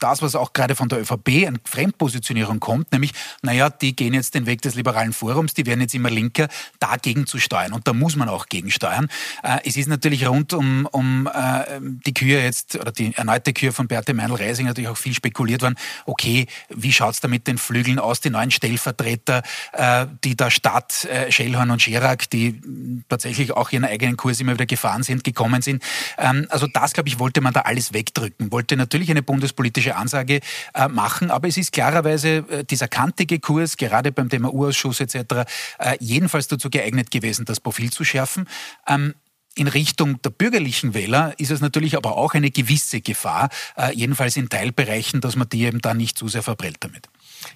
das, 0.00 0.22
was 0.22 0.34
auch 0.34 0.52
gerade 0.52 0.74
von 0.74 0.88
der 0.88 1.00
ÖVP 1.00 1.46
an 1.46 1.58
Fremdpositionierung 1.64 2.60
kommt, 2.60 2.92
nämlich, 2.92 3.12
naja, 3.42 3.70
die 3.70 3.94
gehen 3.94 4.14
jetzt 4.14 4.34
den 4.34 4.46
Weg 4.46 4.62
des 4.62 4.74
liberalen 4.74 5.12
Forums, 5.12 5.54
die 5.54 5.66
werden 5.66 5.80
jetzt 5.80 5.94
immer 5.94 6.10
linker, 6.10 6.48
dagegen 6.78 7.26
zu 7.26 7.38
steuern. 7.38 7.72
Und 7.72 7.86
da 7.86 7.92
muss 7.92 8.16
man 8.16 8.28
auch 8.28 8.46
gegensteuern. 8.46 9.08
Äh, 9.42 9.58
es 9.64 9.76
ist 9.76 9.88
natürlich 9.88 10.26
rund 10.26 10.52
um, 10.52 10.86
um 10.90 11.28
äh, 11.32 11.80
die 11.80 12.14
Kür 12.14 12.40
jetzt, 12.40 12.76
oder 12.76 12.92
die 12.92 13.14
erneute 13.14 13.52
Kür 13.52 13.72
von 13.72 13.86
Berthe 13.88 14.14
Meinl-Reising 14.14 14.66
natürlich 14.66 14.88
auch 14.88 14.96
viel 14.96 15.14
spekuliert 15.14 15.62
worden. 15.62 15.76
Okay, 16.06 16.46
wie 16.68 16.92
schaut's 16.92 17.20
da 17.20 17.28
mit 17.28 17.46
den 17.46 17.58
Flügeln 17.58 17.98
aus? 17.98 18.20
Die 18.20 18.30
neuen 18.30 18.50
Stellvertreter, 18.50 19.42
äh, 19.72 20.06
die 20.24 20.36
der 20.36 20.50
Stadt, 20.50 21.04
äh, 21.04 21.30
Schellhorn 21.30 21.70
und 21.70 21.82
Scherak, 21.82 22.28
die 22.30 22.60
tatsächlich 23.08 23.52
auch 23.52 23.70
ihren 23.70 23.84
eigenen 23.84 24.16
Kurs 24.16 24.40
immer 24.40 24.54
wieder 24.54 24.66
gefahren 24.66 25.02
sind, 25.02 25.24
gekommen 25.24 25.62
sind. 25.62 25.82
Ähm, 26.18 26.46
also 26.50 26.66
das, 26.66 26.92
glaube 26.92 27.08
ich, 27.08 27.18
wollte 27.18 27.40
man 27.40 27.52
da 27.52 27.60
alles 27.62 27.92
wegdrücken. 27.92 28.50
Wollte 28.50 28.76
natürlich 28.76 29.10
eine 29.10 29.22
bundespolitische 29.36 29.96
Ansage 29.96 30.40
äh, 30.74 30.88
machen. 30.88 31.30
Aber 31.30 31.46
es 31.46 31.56
ist 31.56 31.72
klarerweise 31.72 32.44
äh, 32.48 32.64
dieser 32.64 32.88
kantige 32.88 33.38
Kurs, 33.38 33.76
gerade 33.76 34.12
beim 34.12 34.28
Thema 34.28 34.52
Urausschuss 34.52 35.00
etc., 35.00 35.44
äh, 35.78 35.96
jedenfalls 36.00 36.48
dazu 36.48 36.70
geeignet 36.70 37.10
gewesen, 37.10 37.44
das 37.44 37.60
Profil 37.60 37.90
zu 37.90 38.02
schärfen. 38.02 38.48
Ähm, 38.88 39.14
in 39.54 39.68
Richtung 39.68 40.20
der 40.22 40.30
bürgerlichen 40.30 40.94
Wähler 40.94 41.32
ist 41.38 41.50
es 41.50 41.60
natürlich 41.60 41.96
aber 41.96 42.16
auch 42.16 42.34
eine 42.34 42.50
gewisse 42.50 43.00
Gefahr, 43.00 43.48
äh, 43.76 43.94
jedenfalls 43.94 44.36
in 44.36 44.48
Teilbereichen, 44.48 45.20
dass 45.20 45.36
man 45.36 45.48
die 45.48 45.64
eben 45.64 45.80
dann 45.80 45.96
nicht 45.96 46.18
zu 46.18 46.28
sehr 46.28 46.42
verprellt 46.42 46.76
damit. 46.80 47.08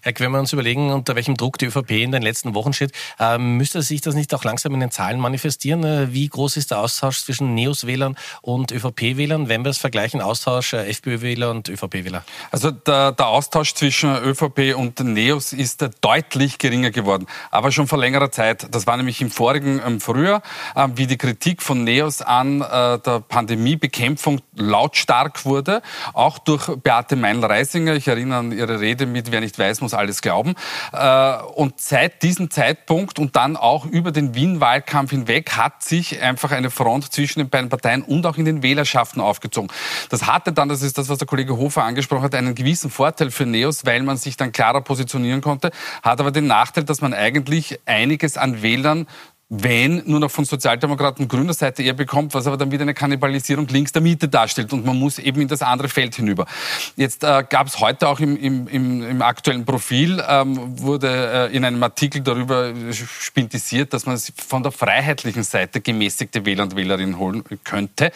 Herr, 0.02 0.12
wenn 0.18 0.32
wir 0.32 0.38
uns 0.38 0.52
überlegen, 0.52 0.90
unter 0.90 1.16
welchem 1.16 1.36
Druck 1.36 1.58
die 1.58 1.66
ÖVP 1.66 1.90
in 1.92 2.12
den 2.12 2.22
letzten 2.22 2.54
Wochen 2.54 2.72
steht, 2.72 2.92
äh, 3.18 3.38
müsste 3.38 3.82
sich 3.82 4.00
das 4.00 4.14
nicht 4.14 4.34
auch 4.34 4.44
langsam 4.44 4.74
in 4.74 4.80
den 4.80 4.90
Zahlen 4.90 5.20
manifestieren? 5.20 5.84
Äh, 5.84 6.12
wie 6.12 6.28
groß 6.28 6.56
ist 6.56 6.70
der 6.70 6.78
Austausch 6.78 7.20
zwischen 7.20 7.54
Neos-Wählern 7.54 8.16
und 8.42 8.72
ÖVP-Wählern, 8.72 9.48
wenn 9.48 9.64
wir 9.64 9.70
es 9.70 9.78
vergleichen, 9.78 10.20
Austausch 10.20 10.72
äh, 10.72 10.88
FPÖ-Wähler 10.88 11.50
und 11.50 11.68
ÖVP-Wähler? 11.68 12.24
Also 12.50 12.70
der, 12.70 13.12
der, 13.12 13.26
Austausch 13.26 13.74
zwischen 13.74 14.14
ÖVP 14.14 14.74
und 14.76 15.00
Neos 15.00 15.52
ist 15.52 15.86
deutlich 16.00 16.58
geringer 16.58 16.90
geworden, 16.90 17.26
aber 17.50 17.70
schon 17.72 17.86
vor 17.86 17.98
längerer 17.98 18.30
Zeit. 18.30 18.66
Das 18.74 18.86
war 18.86 18.96
nämlich 18.96 19.20
im 19.20 19.30
vorigen 19.30 19.80
ähm, 19.86 20.00
Frühjahr, 20.00 20.42
äh, 20.74 20.88
wie 20.94 21.06
die 21.06 21.16
Kritik 21.16 21.62
von 21.62 21.84
Neos 21.84 22.22
an 22.22 22.60
äh, 22.60 22.98
der 22.98 23.20
Pandemiebekämpfung 23.26 24.40
lautstark 24.56 25.44
wurde, 25.44 25.82
auch 26.12 26.38
durch 26.38 26.66
Beate 26.82 27.16
Meinl-Reisinger. 27.16 27.94
Ich 27.94 28.08
erinnere 28.08 28.38
an 28.38 28.52
ihre 28.52 28.80
Rede 28.80 29.06
mit 29.06 29.30
Wer 29.30 29.40
nicht 29.40 29.58
weiß, 29.58 29.69
weiß, 29.70 29.80
muss 29.80 29.94
alles 29.94 30.20
glauben. 30.20 30.54
Äh, 30.92 31.36
und 31.54 31.80
seit 31.80 32.22
diesem 32.22 32.50
Zeitpunkt 32.50 33.18
und 33.18 33.36
dann 33.36 33.56
auch 33.56 33.86
über 33.86 34.12
den 34.12 34.34
Wien-Wahlkampf 34.34 35.10
hinweg 35.10 35.52
hat 35.52 35.82
sich 35.82 36.20
einfach 36.20 36.50
eine 36.50 36.70
Front 36.70 37.12
zwischen 37.12 37.40
den 37.40 37.48
beiden 37.48 37.68
Parteien 37.68 38.02
und 38.02 38.26
auch 38.26 38.36
in 38.36 38.44
den 38.44 38.62
Wählerschaften 38.62 39.20
aufgezogen. 39.20 39.70
Das 40.10 40.26
hatte 40.26 40.52
dann, 40.52 40.68
das 40.68 40.82
ist 40.82 40.98
das, 40.98 41.08
was 41.08 41.18
der 41.18 41.26
Kollege 41.26 41.56
Hofer 41.56 41.84
angesprochen 41.84 42.22
hat, 42.22 42.34
einen 42.34 42.54
gewissen 42.54 42.90
Vorteil 42.90 43.30
für 43.30 43.46
Neos, 43.46 43.86
weil 43.86 44.02
man 44.02 44.16
sich 44.16 44.36
dann 44.36 44.52
klarer 44.52 44.80
positionieren 44.80 45.40
konnte, 45.40 45.70
hat 46.02 46.20
aber 46.20 46.30
den 46.30 46.46
Nachteil, 46.46 46.84
dass 46.84 47.00
man 47.00 47.14
eigentlich 47.14 47.78
einiges 47.86 48.36
an 48.36 48.62
Wählern 48.62 49.06
wenn 49.50 50.02
nur 50.06 50.20
noch 50.20 50.30
von 50.30 50.44
Sozialdemokraten 50.44 51.26
grüner 51.26 51.54
Seite 51.54 51.82
eher 51.82 51.92
bekommt, 51.92 52.34
was 52.34 52.46
aber 52.46 52.56
dann 52.56 52.70
wieder 52.70 52.82
eine 52.82 52.94
Kannibalisierung 52.94 53.66
links 53.66 53.90
der 53.90 54.00
Mitte 54.00 54.28
darstellt 54.28 54.72
und 54.72 54.86
man 54.86 54.96
muss 54.96 55.18
eben 55.18 55.40
in 55.40 55.48
das 55.48 55.60
andere 55.60 55.88
Feld 55.88 56.14
hinüber. 56.14 56.46
Jetzt 56.94 57.24
äh, 57.24 57.44
gab 57.48 57.66
es 57.66 57.80
heute 57.80 58.08
auch 58.08 58.20
im, 58.20 58.36
im, 58.36 58.68
im, 58.68 59.02
im 59.02 59.22
aktuellen 59.22 59.64
Profil, 59.64 60.22
ähm, 60.26 60.78
wurde 60.78 61.48
äh, 61.50 61.56
in 61.56 61.64
einem 61.64 61.82
Artikel 61.82 62.20
darüber 62.20 62.72
spintisiert, 62.92 63.92
dass 63.92 64.06
man 64.06 64.18
von 64.18 64.62
der 64.62 64.70
freiheitlichen 64.70 65.42
Seite 65.42 65.80
gemäßigte 65.80 66.46
Wähler 66.46 66.62
und 66.62 66.76
Wählerinnen 66.76 67.18
holen 67.18 67.42
könnte. 67.64 68.12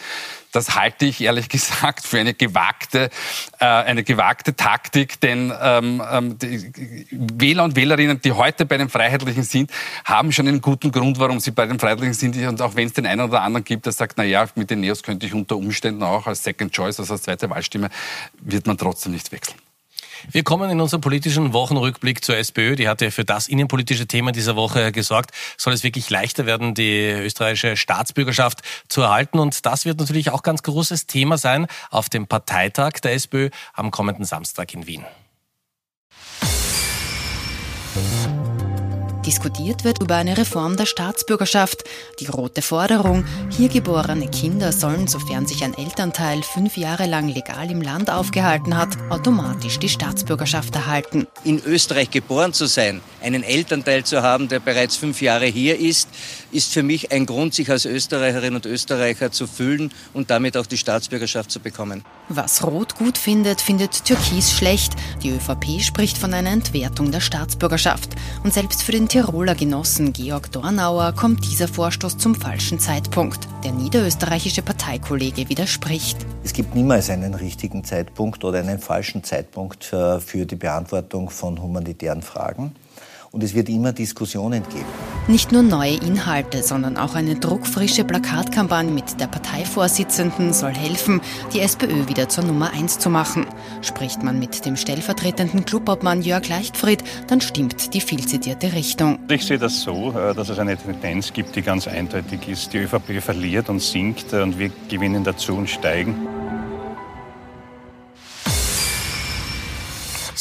Das 0.55 0.75
halte 0.75 1.05
ich 1.05 1.19
ehrlich 1.21 1.49
gesagt 1.55 2.07
für 2.07 2.19
eine 2.19 2.33
gewagte, 2.33 3.09
äh, 3.59 3.65
eine 3.65 4.03
gewagte 4.03 4.55
Taktik, 4.55 5.19
denn 5.19 5.51
ähm, 5.61 6.01
ähm, 6.09 6.37
Wähler 7.11 7.65
und 7.65 7.75
Wählerinnen, 7.75 8.21
die 8.21 8.31
heute 8.31 8.65
bei 8.65 8.77
den 8.77 8.89
Freiheitlichen 8.89 9.43
sind, 9.43 9.71
haben 10.05 10.31
schon 10.31 10.47
einen 10.47 10.61
guten 10.61 10.91
Grund, 10.91 11.19
warum 11.19 11.39
sie 11.39 11.51
bei 11.51 11.65
den 11.65 11.77
Freiheitlichen 11.79 12.13
sind. 12.13 12.37
Und 12.37 12.61
auch 12.61 12.75
wenn 12.75 12.87
es 12.87 12.93
den 12.93 13.05
einen 13.05 13.21
oder 13.21 13.41
anderen 13.41 13.65
gibt, 13.65 13.85
der 13.85 13.93
sagt, 13.93 14.17
na 14.17 14.23
ja, 14.23 14.47
mit 14.55 14.69
den 14.69 14.79
Neos 14.79 15.03
könnte 15.03 15.25
ich 15.25 15.33
unter 15.33 15.57
Umständen 15.57 16.03
auch 16.03 16.25
als 16.25 16.43
Second 16.43 16.71
Choice, 16.71 16.99
also 16.99 17.13
als 17.13 17.23
zweite 17.23 17.49
Wahlstimme, 17.49 17.89
wird 18.39 18.65
man 18.65 18.77
trotzdem 18.77 19.11
nicht 19.11 19.31
wechseln. 19.31 19.64
Wir 20.31 20.43
kommen 20.43 20.69
in 20.69 20.81
unserem 20.81 21.01
politischen 21.01 21.53
Wochenrückblick 21.53 22.23
zur 22.23 22.37
SPÖ. 22.37 22.75
Die 22.75 22.87
hatte 22.87 23.11
für 23.11 23.25
das 23.25 23.47
innenpolitische 23.47 24.07
Thema 24.07 24.31
dieser 24.31 24.55
Woche 24.55 24.91
gesorgt. 24.91 25.31
Soll 25.57 25.73
es 25.73 25.83
wirklich 25.83 26.09
leichter 26.09 26.45
werden, 26.45 26.73
die 26.73 27.09
österreichische 27.09 27.77
Staatsbürgerschaft 27.77 28.61
zu 28.87 29.01
erhalten? 29.01 29.39
Und 29.39 29.65
das 29.65 29.85
wird 29.85 29.99
natürlich 29.99 30.31
auch 30.31 30.43
ganz 30.43 30.63
großes 30.63 31.07
Thema 31.07 31.37
sein 31.37 31.67
auf 31.89 32.09
dem 32.09 32.27
Parteitag 32.27 32.99
der 33.03 33.13
SPÖ 33.13 33.49
am 33.73 33.91
kommenden 33.91 34.25
Samstag 34.25 34.73
in 34.73 34.87
Wien. 34.87 35.05
Diskutiert 39.25 39.83
wird 39.83 40.03
über 40.03 40.17
eine 40.17 40.37
Reform 40.37 40.77
der 40.77 40.85
Staatsbürgerschaft. 40.85 41.83
Die 42.19 42.27
rote 42.27 42.61
Forderung, 42.61 43.25
hier 43.49 43.69
geborene 43.69 44.29
Kinder 44.29 44.71
sollen, 44.71 45.07
sofern 45.07 45.47
sich 45.47 45.63
ein 45.63 45.73
Elternteil 45.73 46.43
fünf 46.43 46.77
Jahre 46.77 47.07
lang 47.07 47.27
legal 47.27 47.71
im 47.71 47.81
Land 47.81 48.11
aufgehalten 48.11 48.77
hat, 48.77 48.89
automatisch 49.09 49.79
die 49.79 49.89
Staatsbürgerschaft 49.89 50.75
erhalten. 50.75 51.25
In 51.43 51.59
Österreich 51.65 52.11
geboren 52.11 52.53
zu 52.53 52.67
sein, 52.67 53.01
einen 53.23 53.41
Elternteil 53.41 54.03
zu 54.03 54.21
haben, 54.21 54.47
der 54.47 54.59
bereits 54.59 54.95
fünf 54.95 55.21
Jahre 55.23 55.47
hier 55.47 55.79
ist, 55.79 56.07
ist 56.51 56.71
für 56.71 56.83
mich 56.83 57.11
ein 57.11 57.25
Grund, 57.25 57.55
sich 57.55 57.71
als 57.71 57.85
Österreicherin 57.85 58.55
und 58.55 58.67
Österreicher 58.67 59.31
zu 59.31 59.47
fühlen 59.47 59.91
und 60.13 60.29
damit 60.29 60.55
auch 60.55 60.67
die 60.67 60.77
Staatsbürgerschaft 60.77 61.49
zu 61.49 61.59
bekommen. 61.59 62.03
Was 62.29 62.63
Rot 62.63 62.95
gut 62.95 63.17
findet, 63.17 63.59
findet 63.59 64.05
Türkis 64.05 64.51
schlecht. 64.51 64.93
Die 65.23 65.31
ÖVP 65.31 65.81
spricht 65.81 66.17
von 66.17 66.33
einer 66.33 66.51
Entwertung 66.51 67.11
der 67.11 67.21
Staatsbürgerschaft. 67.21 68.09
Und 68.43 68.53
selbst 68.53 68.83
für 68.83 68.91
den 68.91 69.07
Tiroler 69.15 69.55
Genossen 69.55 70.11
Georg 70.11 70.51
Dornauer 70.51 71.13
kommt 71.13 71.45
dieser 71.45 71.69
Vorstoß 71.69 72.17
zum 72.17 72.35
falschen 72.35 72.79
Zeitpunkt. 72.79 73.47
Der 73.63 73.71
niederösterreichische 73.71 74.61
Parteikollege 74.61 75.47
widerspricht. 75.47 76.17
Es 76.43 76.51
gibt 76.51 76.75
niemals 76.75 77.09
einen 77.09 77.33
richtigen 77.33 77.85
Zeitpunkt 77.85 78.43
oder 78.43 78.59
einen 78.59 78.77
falschen 78.77 79.23
Zeitpunkt 79.23 79.85
für 79.85 80.45
die 80.45 80.57
Beantwortung 80.57 81.29
von 81.29 81.61
humanitären 81.61 82.23
Fragen 82.23 82.75
und 83.35 83.43
es 83.43 83.53
wird 83.53 83.67
immer 83.67 83.91
Diskussionen 83.91 84.63
geben. 84.69 84.85
Nicht 85.27 85.51
nur 85.51 85.61
neue 85.61 85.95
Inhalte, 85.95 86.63
sondern 86.63 86.95
auch 86.95 87.15
eine 87.15 87.35
druckfrische 87.35 88.05
Plakatkampagne 88.05 88.91
mit 88.91 89.19
der 89.19 89.27
Parteivorsitzenden 89.27 90.53
soll 90.53 90.73
helfen, 90.73 91.19
die 91.53 91.59
SPÖ 91.59 92.07
wieder 92.07 92.29
zur 92.29 92.45
Nummer 92.45 92.71
1 92.71 92.99
zu 92.99 93.09
machen. 93.09 93.45
Spricht 93.81 94.23
man 94.23 94.39
mit 94.39 94.65
dem 94.65 94.77
stellvertretenden 94.77 95.65
Clubobmann 95.65 96.21
Jörg 96.21 96.47
Leichtfried, 96.47 97.03
dann 97.27 97.41
stimmt 97.41 97.93
die 97.93 97.99
viel 97.99 98.25
zitierte 98.25 98.71
Richtung. 98.71 99.19
Ich 99.29 99.43
sehe 99.45 99.59
das 99.59 99.81
so, 99.81 100.13
äh, 100.17 100.33
dass 100.33 100.47
es 100.47 100.57
eine 100.57 100.77
Tendenz 100.77 101.33
gibt, 101.33 101.57
die 101.57 101.61
ganz 101.61 101.89
eindeutig 101.89 102.47
ist. 102.47 102.71
Die 102.71 102.77
ÖVP 102.77 103.21
verliert 103.21 103.67
und 103.67 103.81
sinkt 103.81 104.31
äh, 104.31 104.41
und 104.41 104.57
wir 104.57 104.71
gewinnen 104.87 105.25
dazu 105.25 105.55
und 105.55 105.69
steigen. 105.69 106.15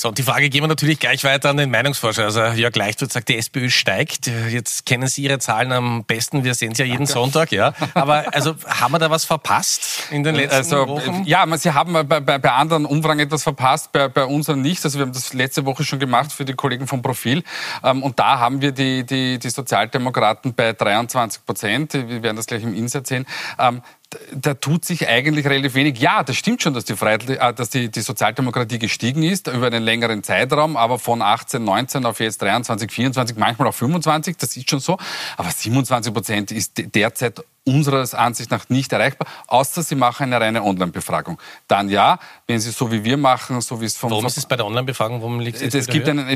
So, 0.04 0.11
und 0.11 0.18
die 0.18 0.23
Frage 0.23 0.50
gehen 0.50 0.62
wir 0.62 0.68
natürlich 0.68 1.00
gleich 1.00 1.25
weiter 1.25 1.49
an 1.49 1.56
den 1.56 1.70
Meinungsforscher. 1.70 2.25
Also 2.25 2.42
Jörg 2.42 2.76
Leichtwurz 2.76 3.14
sagt, 3.14 3.30
die 3.30 3.38
SPÖ 3.38 3.70
steigt. 3.70 4.26
Jetzt 4.50 4.84
kennen 4.84 5.08
Sie 5.08 5.23
Ihre 5.23 5.38
Zahlen 5.38 5.73
am 5.73 6.04
besten. 6.04 6.44
Wir 6.44 6.52
sehen 6.52 6.73
es 6.73 6.78
ja 6.78 6.84
jeden 6.84 7.06
Danke. 7.06 7.12
Sonntag, 7.12 7.52
ja. 7.52 7.73
Aber 7.94 8.26
also 8.34 8.54
haben 8.66 8.92
wir 8.92 8.99
da 8.99 9.08
was 9.08 9.25
verpasst 9.25 10.11
in 10.11 10.23
den 10.23 10.34
letzten 10.34 10.56
also, 10.56 10.88
Wochen? 10.88 11.23
Ja, 11.25 11.46
Sie 11.56 11.73
haben 11.73 11.94
bei, 11.94 12.02
bei, 12.02 12.20
bei 12.20 12.52
anderen 12.52 12.84
Umfragen 12.84 13.20
etwas 13.20 13.44
verpasst, 13.44 13.92
bei, 13.92 14.08
bei 14.08 14.26
unseren 14.26 14.61
nicht. 14.61 14.84
Also 14.84 14.99
wir 14.99 15.06
haben 15.06 15.14
das 15.14 15.32
letzte 15.32 15.64
Woche 15.64 15.84
schon 15.84 15.99
gemacht 15.99 16.32
für 16.32 16.44
die 16.44 16.52
Kollegen 16.52 16.87
vom 16.87 17.00
Profil. 17.00 17.42
Ähm, 17.82 18.02
und 18.02 18.18
da 18.18 18.38
haben 18.38 18.61
wir 18.61 18.73
die, 18.73 19.06
die, 19.06 19.38
die 19.38 19.49
Sozialdemokraten 19.49 20.52
bei 20.52 20.75
23 20.75 21.46
Prozent. 21.46 21.94
Wir 21.94 22.23
werden 22.23 22.37
das 22.37 22.44
gleich 22.44 22.62
im 22.62 22.75
Insert 22.75 23.06
sehen. 23.06 23.25
Da 24.33 24.54
tut 24.54 24.85
sich 24.85 25.09
eigentlich 25.09 25.47
relativ 25.47 25.75
wenig. 25.75 25.99
Ja, 25.99 26.23
das 26.23 26.37
stimmt 26.37 26.62
schon, 26.62 26.75
dass 26.75 26.85
die, 26.85 26.94
äh, 26.94 27.54
dass 27.54 27.71
die, 27.71 27.90
die 27.90 28.00
Sozialdemokratie 28.00 28.78
gestiegen 28.78 29.23
ist 29.23 29.49
über 29.49 29.66
einen 29.66 29.83
längeren 29.83 30.23
Zeitraum, 30.23 30.76
aber 30.76 30.99
von 30.99 31.23
18, 31.23 31.62
19 31.62 32.04
auf 32.06 32.21
jetzt 32.21 32.42
23, 32.42 32.90
24, 32.90 33.37
manchmal 33.37 33.68
auch 33.68 33.75
25, 33.75 34.37
das 34.37 34.56
ist 34.56 34.68
schon 34.68 34.80
so. 34.80 34.99
Aber 35.37 35.50
27 35.50 36.12
Prozent 36.12 36.52
ist 36.52 36.73
derzeit 36.94 37.44
unseres 37.64 38.14
Ansicht 38.14 38.50
nach 38.50 38.68
nicht 38.68 38.92
erreichbar, 38.92 39.26
außer 39.47 39.83
Sie 39.83 39.94
machen 39.94 40.25
eine 40.25 40.40
reine 40.40 40.62
Online-Befragung. 40.62 41.38
Dann 41.66 41.88
ja, 41.88 42.18
wenn 42.47 42.61
Sie 42.61 42.71
so 42.71 42.92
wie 42.92 43.02
wir 43.04 43.16
machen, 43.16 43.61
so 43.61 43.80
wie 43.80 43.87
es 43.87 43.97
vom... 43.97 44.11
Warum 44.11 44.26
ist 44.26 44.37
es 44.37 44.47
bei 44.47 44.56
der 44.56 44.66
Online-Befragung, 44.66 45.21
warum 45.21 45.40
liegt 45.40 45.61
es 45.61 45.75
Es 45.75 45.87
gibt 45.87 46.09
einen, 46.09 46.26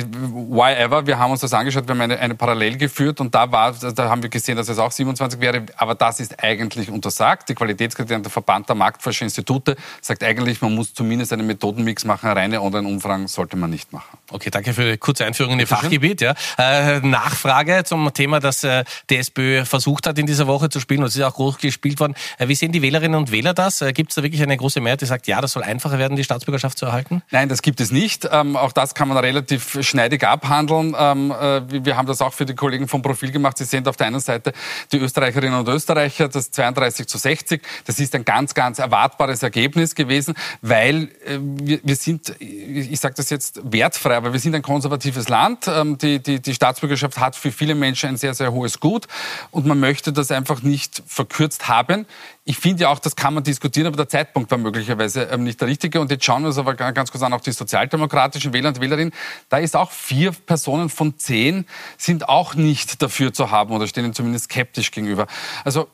why 0.51 0.73
ever, 0.75 1.07
wir 1.07 1.19
haben 1.19 1.31
uns 1.31 1.41
das 1.41 1.53
angeschaut, 1.53 1.87
wir 1.87 1.95
haben 1.95 2.01
eine, 2.01 2.19
eine 2.19 2.35
parallel 2.35 2.79
geführt 2.79 3.21
und 3.21 3.35
da 3.35 3.51
war, 3.53 3.73
da 3.73 4.09
haben 4.09 4.23
wir 4.23 4.31
gesehen, 4.31 4.57
dass 4.57 4.69
es 4.69 4.79
auch 4.79 4.91
27 4.91 5.41
wäre, 5.41 5.67
aber 5.77 5.95
das 5.95 6.21
ist 6.21 6.43
eigentlich 6.43 6.91
untersagt. 6.91 7.49
Die 7.51 7.55
Qualitätskriterien 7.55 8.23
der 8.23 8.33
Verband 8.33 8.69
der 8.69 8.77
Marktforscherinstitute 8.77 9.77
sagt 10.01 10.25
eigentlich, 10.25 10.63
man 10.63 10.75
muss 10.75 10.95
zumindest 10.95 11.33
einen 11.35 11.47
Methodenmix 11.47 12.05
machen, 12.07 12.31
reine 12.31 12.63
Online-Umfragen 12.63 13.29
sollte 13.29 13.57
man 13.57 13.69
nicht 13.69 13.93
machen. 13.93 14.17
Okay, 14.31 14.51
danke 14.51 14.73
für 14.73 14.93
die 14.93 14.97
kurze 14.97 15.27
Einführung 15.27 15.55
in 15.55 15.61
Ihr 15.61 15.67
Fachgebiet. 15.67 16.23
Ja. 16.23 16.35
Äh, 16.57 17.01
Nachfrage 17.01 17.85
zum 17.85 18.13
Thema, 18.15 18.41
das 18.41 18.65
äh, 18.65 18.85
die 19.11 19.17
SPÖ 19.17 19.67
versucht 19.67 20.07
hat 20.07 20.19
in 20.19 20.27
dieser 20.27 20.47
Woche 20.47 20.71
zu 20.71 20.81
spielen, 20.81 21.03
ist 21.19 21.25
auch 21.25 21.35
groß 21.35 21.59
gespielt 21.59 22.01
worden. 22.01 22.15
Äh, 22.39 22.49
wie 22.49 22.55
sehen 22.55 22.73
die 22.73 22.83
Wählerinnen 22.83 23.19
und 23.19 23.31
Wähler 23.31 23.55
das? 23.55 23.83
Äh, 23.83 23.93
gibt 23.93 24.11
es 24.11 24.17
da 24.17 24.23
wirklich 24.23 24.43
eine 24.43 24.57
große 24.57 24.81
Mehrheit, 24.81 25.01
die 25.01 25.07
sagt, 25.07 25.27
ja, 25.27 25.41
das 25.41 25.53
soll 25.53 25.63
einfacher 25.63 25.99
werden, 25.99 26.17
die 26.17 26.25
Staatsbürgerschaft 26.25 26.79
zu 26.79 26.87
erhalten? 26.87 27.23
Nein, 27.31 27.49
das 27.49 27.63
gibt 27.63 27.81
es 27.81 27.91
nicht. 27.91 28.29
Ähm, 28.31 28.57
auch 28.57 28.73
das 28.73 28.95
kann 28.95 29.09
man 29.09 29.17
relativ 29.19 29.79
schneidig 29.83 30.25
abhandeln. 30.25 30.95
Ähm, 30.99 31.31
äh, 31.31 31.85
wir 31.85 31.97
haben 31.97 32.07
das 32.07 32.21
auch 32.21 32.33
für 32.33 32.47
die 32.47 32.55
Kollegen 32.55 32.89
vom 32.89 33.03
Profil 33.03 33.31
gemacht. 33.31 33.59
Sie 33.59 33.65
sehen 33.65 33.87
auf 33.87 33.97
der 33.97 34.09
einen 34.09 34.21
Seite 34.21 34.53
die 34.93 34.99
Österreicherinnen 34.99 35.59
und 35.59 35.69
Österreicher, 35.69 36.29
das 36.29 36.51
32 36.51 37.07
zu 37.07 37.19
60. 37.19 37.63
Das 37.87 37.99
ist 37.99 38.15
ein 38.15 38.25
ganz, 38.25 38.55
ganz 38.55 38.79
erwartbares 38.79 39.43
Ergebnis 39.43 39.95
gewesen, 39.95 40.35
weil 40.63 41.09
äh, 41.25 41.39
wir, 41.41 41.81
wir 41.83 41.97
sind, 41.97 42.35
ich 42.41 43.01
sage 43.01 43.15
das 43.15 43.31
jetzt 43.31 43.61
wertfrei, 43.65 44.17
aber 44.17 44.33
wir 44.33 44.41
sind 44.41 44.55
ein 44.55 44.63
konservatives 44.63 45.29
Land. 45.29 45.69
Ähm, 45.69 45.99
die, 45.99 46.21
die, 46.21 46.41
die 46.41 46.55
Staatsbürgerschaft 46.55 47.19
hat 47.19 47.37
für 47.37 47.53
viele 47.53 47.75
Menschen 47.75 48.11
ein 48.11 48.17
sehr, 48.17 48.35
sehr 48.35 48.53
hohes 48.53 48.81
Gut 48.81 49.07
und 49.51 49.67
man 49.67 49.81
möchte 49.81 50.13
das 50.13 50.31
einfach 50.31 50.63
nicht 50.63 51.03
verkürzt 51.09 51.69
haben. 51.69 52.07
Ich 52.45 52.59
finde 52.59 52.83
ja 52.83 52.89
auch, 52.91 52.99
das 52.99 53.17
kann 53.17 53.35
man 53.35 53.43
diskutieren, 53.43 53.87
aber 53.87 53.97
der 53.97 54.09
Zeitpunkt 54.09 54.51
war 54.51 54.59
möglicherweise 54.59 55.23
ähm, 55.25 55.45
nicht 55.45 55.61
der 55.61 55.69
richtige. 55.69 56.01
Und 56.01 56.11
jetzt 56.11 56.25
schauen 56.25 56.43
wir 56.43 56.49
uns 56.49 56.59
aber 56.59 56.75
ganz 56.75 57.11
kurz 57.11 57.23
an 57.23 57.33
auf 57.33 57.43
die 57.43 57.53
sozialdemokratischen 57.53 58.53
Wähler 58.53 58.69
und 58.69 58.81
Wählerinnen. 58.81 59.13
Da 59.49 59.59
ist 59.59 59.75
auch 59.75 59.91
vier 59.91 60.33
Personen 60.33 60.89
von 60.89 61.19
zehn 61.19 61.67
sind 61.97 62.29
auch 62.29 62.55
nicht 62.55 63.03
dafür 63.03 63.33
zu 63.33 63.51
haben 63.51 63.73
oder 63.73 63.87
stehen 63.87 64.13
zumindest 64.15 64.47
skeptisch 64.47 64.91
gegenüber. 64.91 65.27
Also 65.65 65.89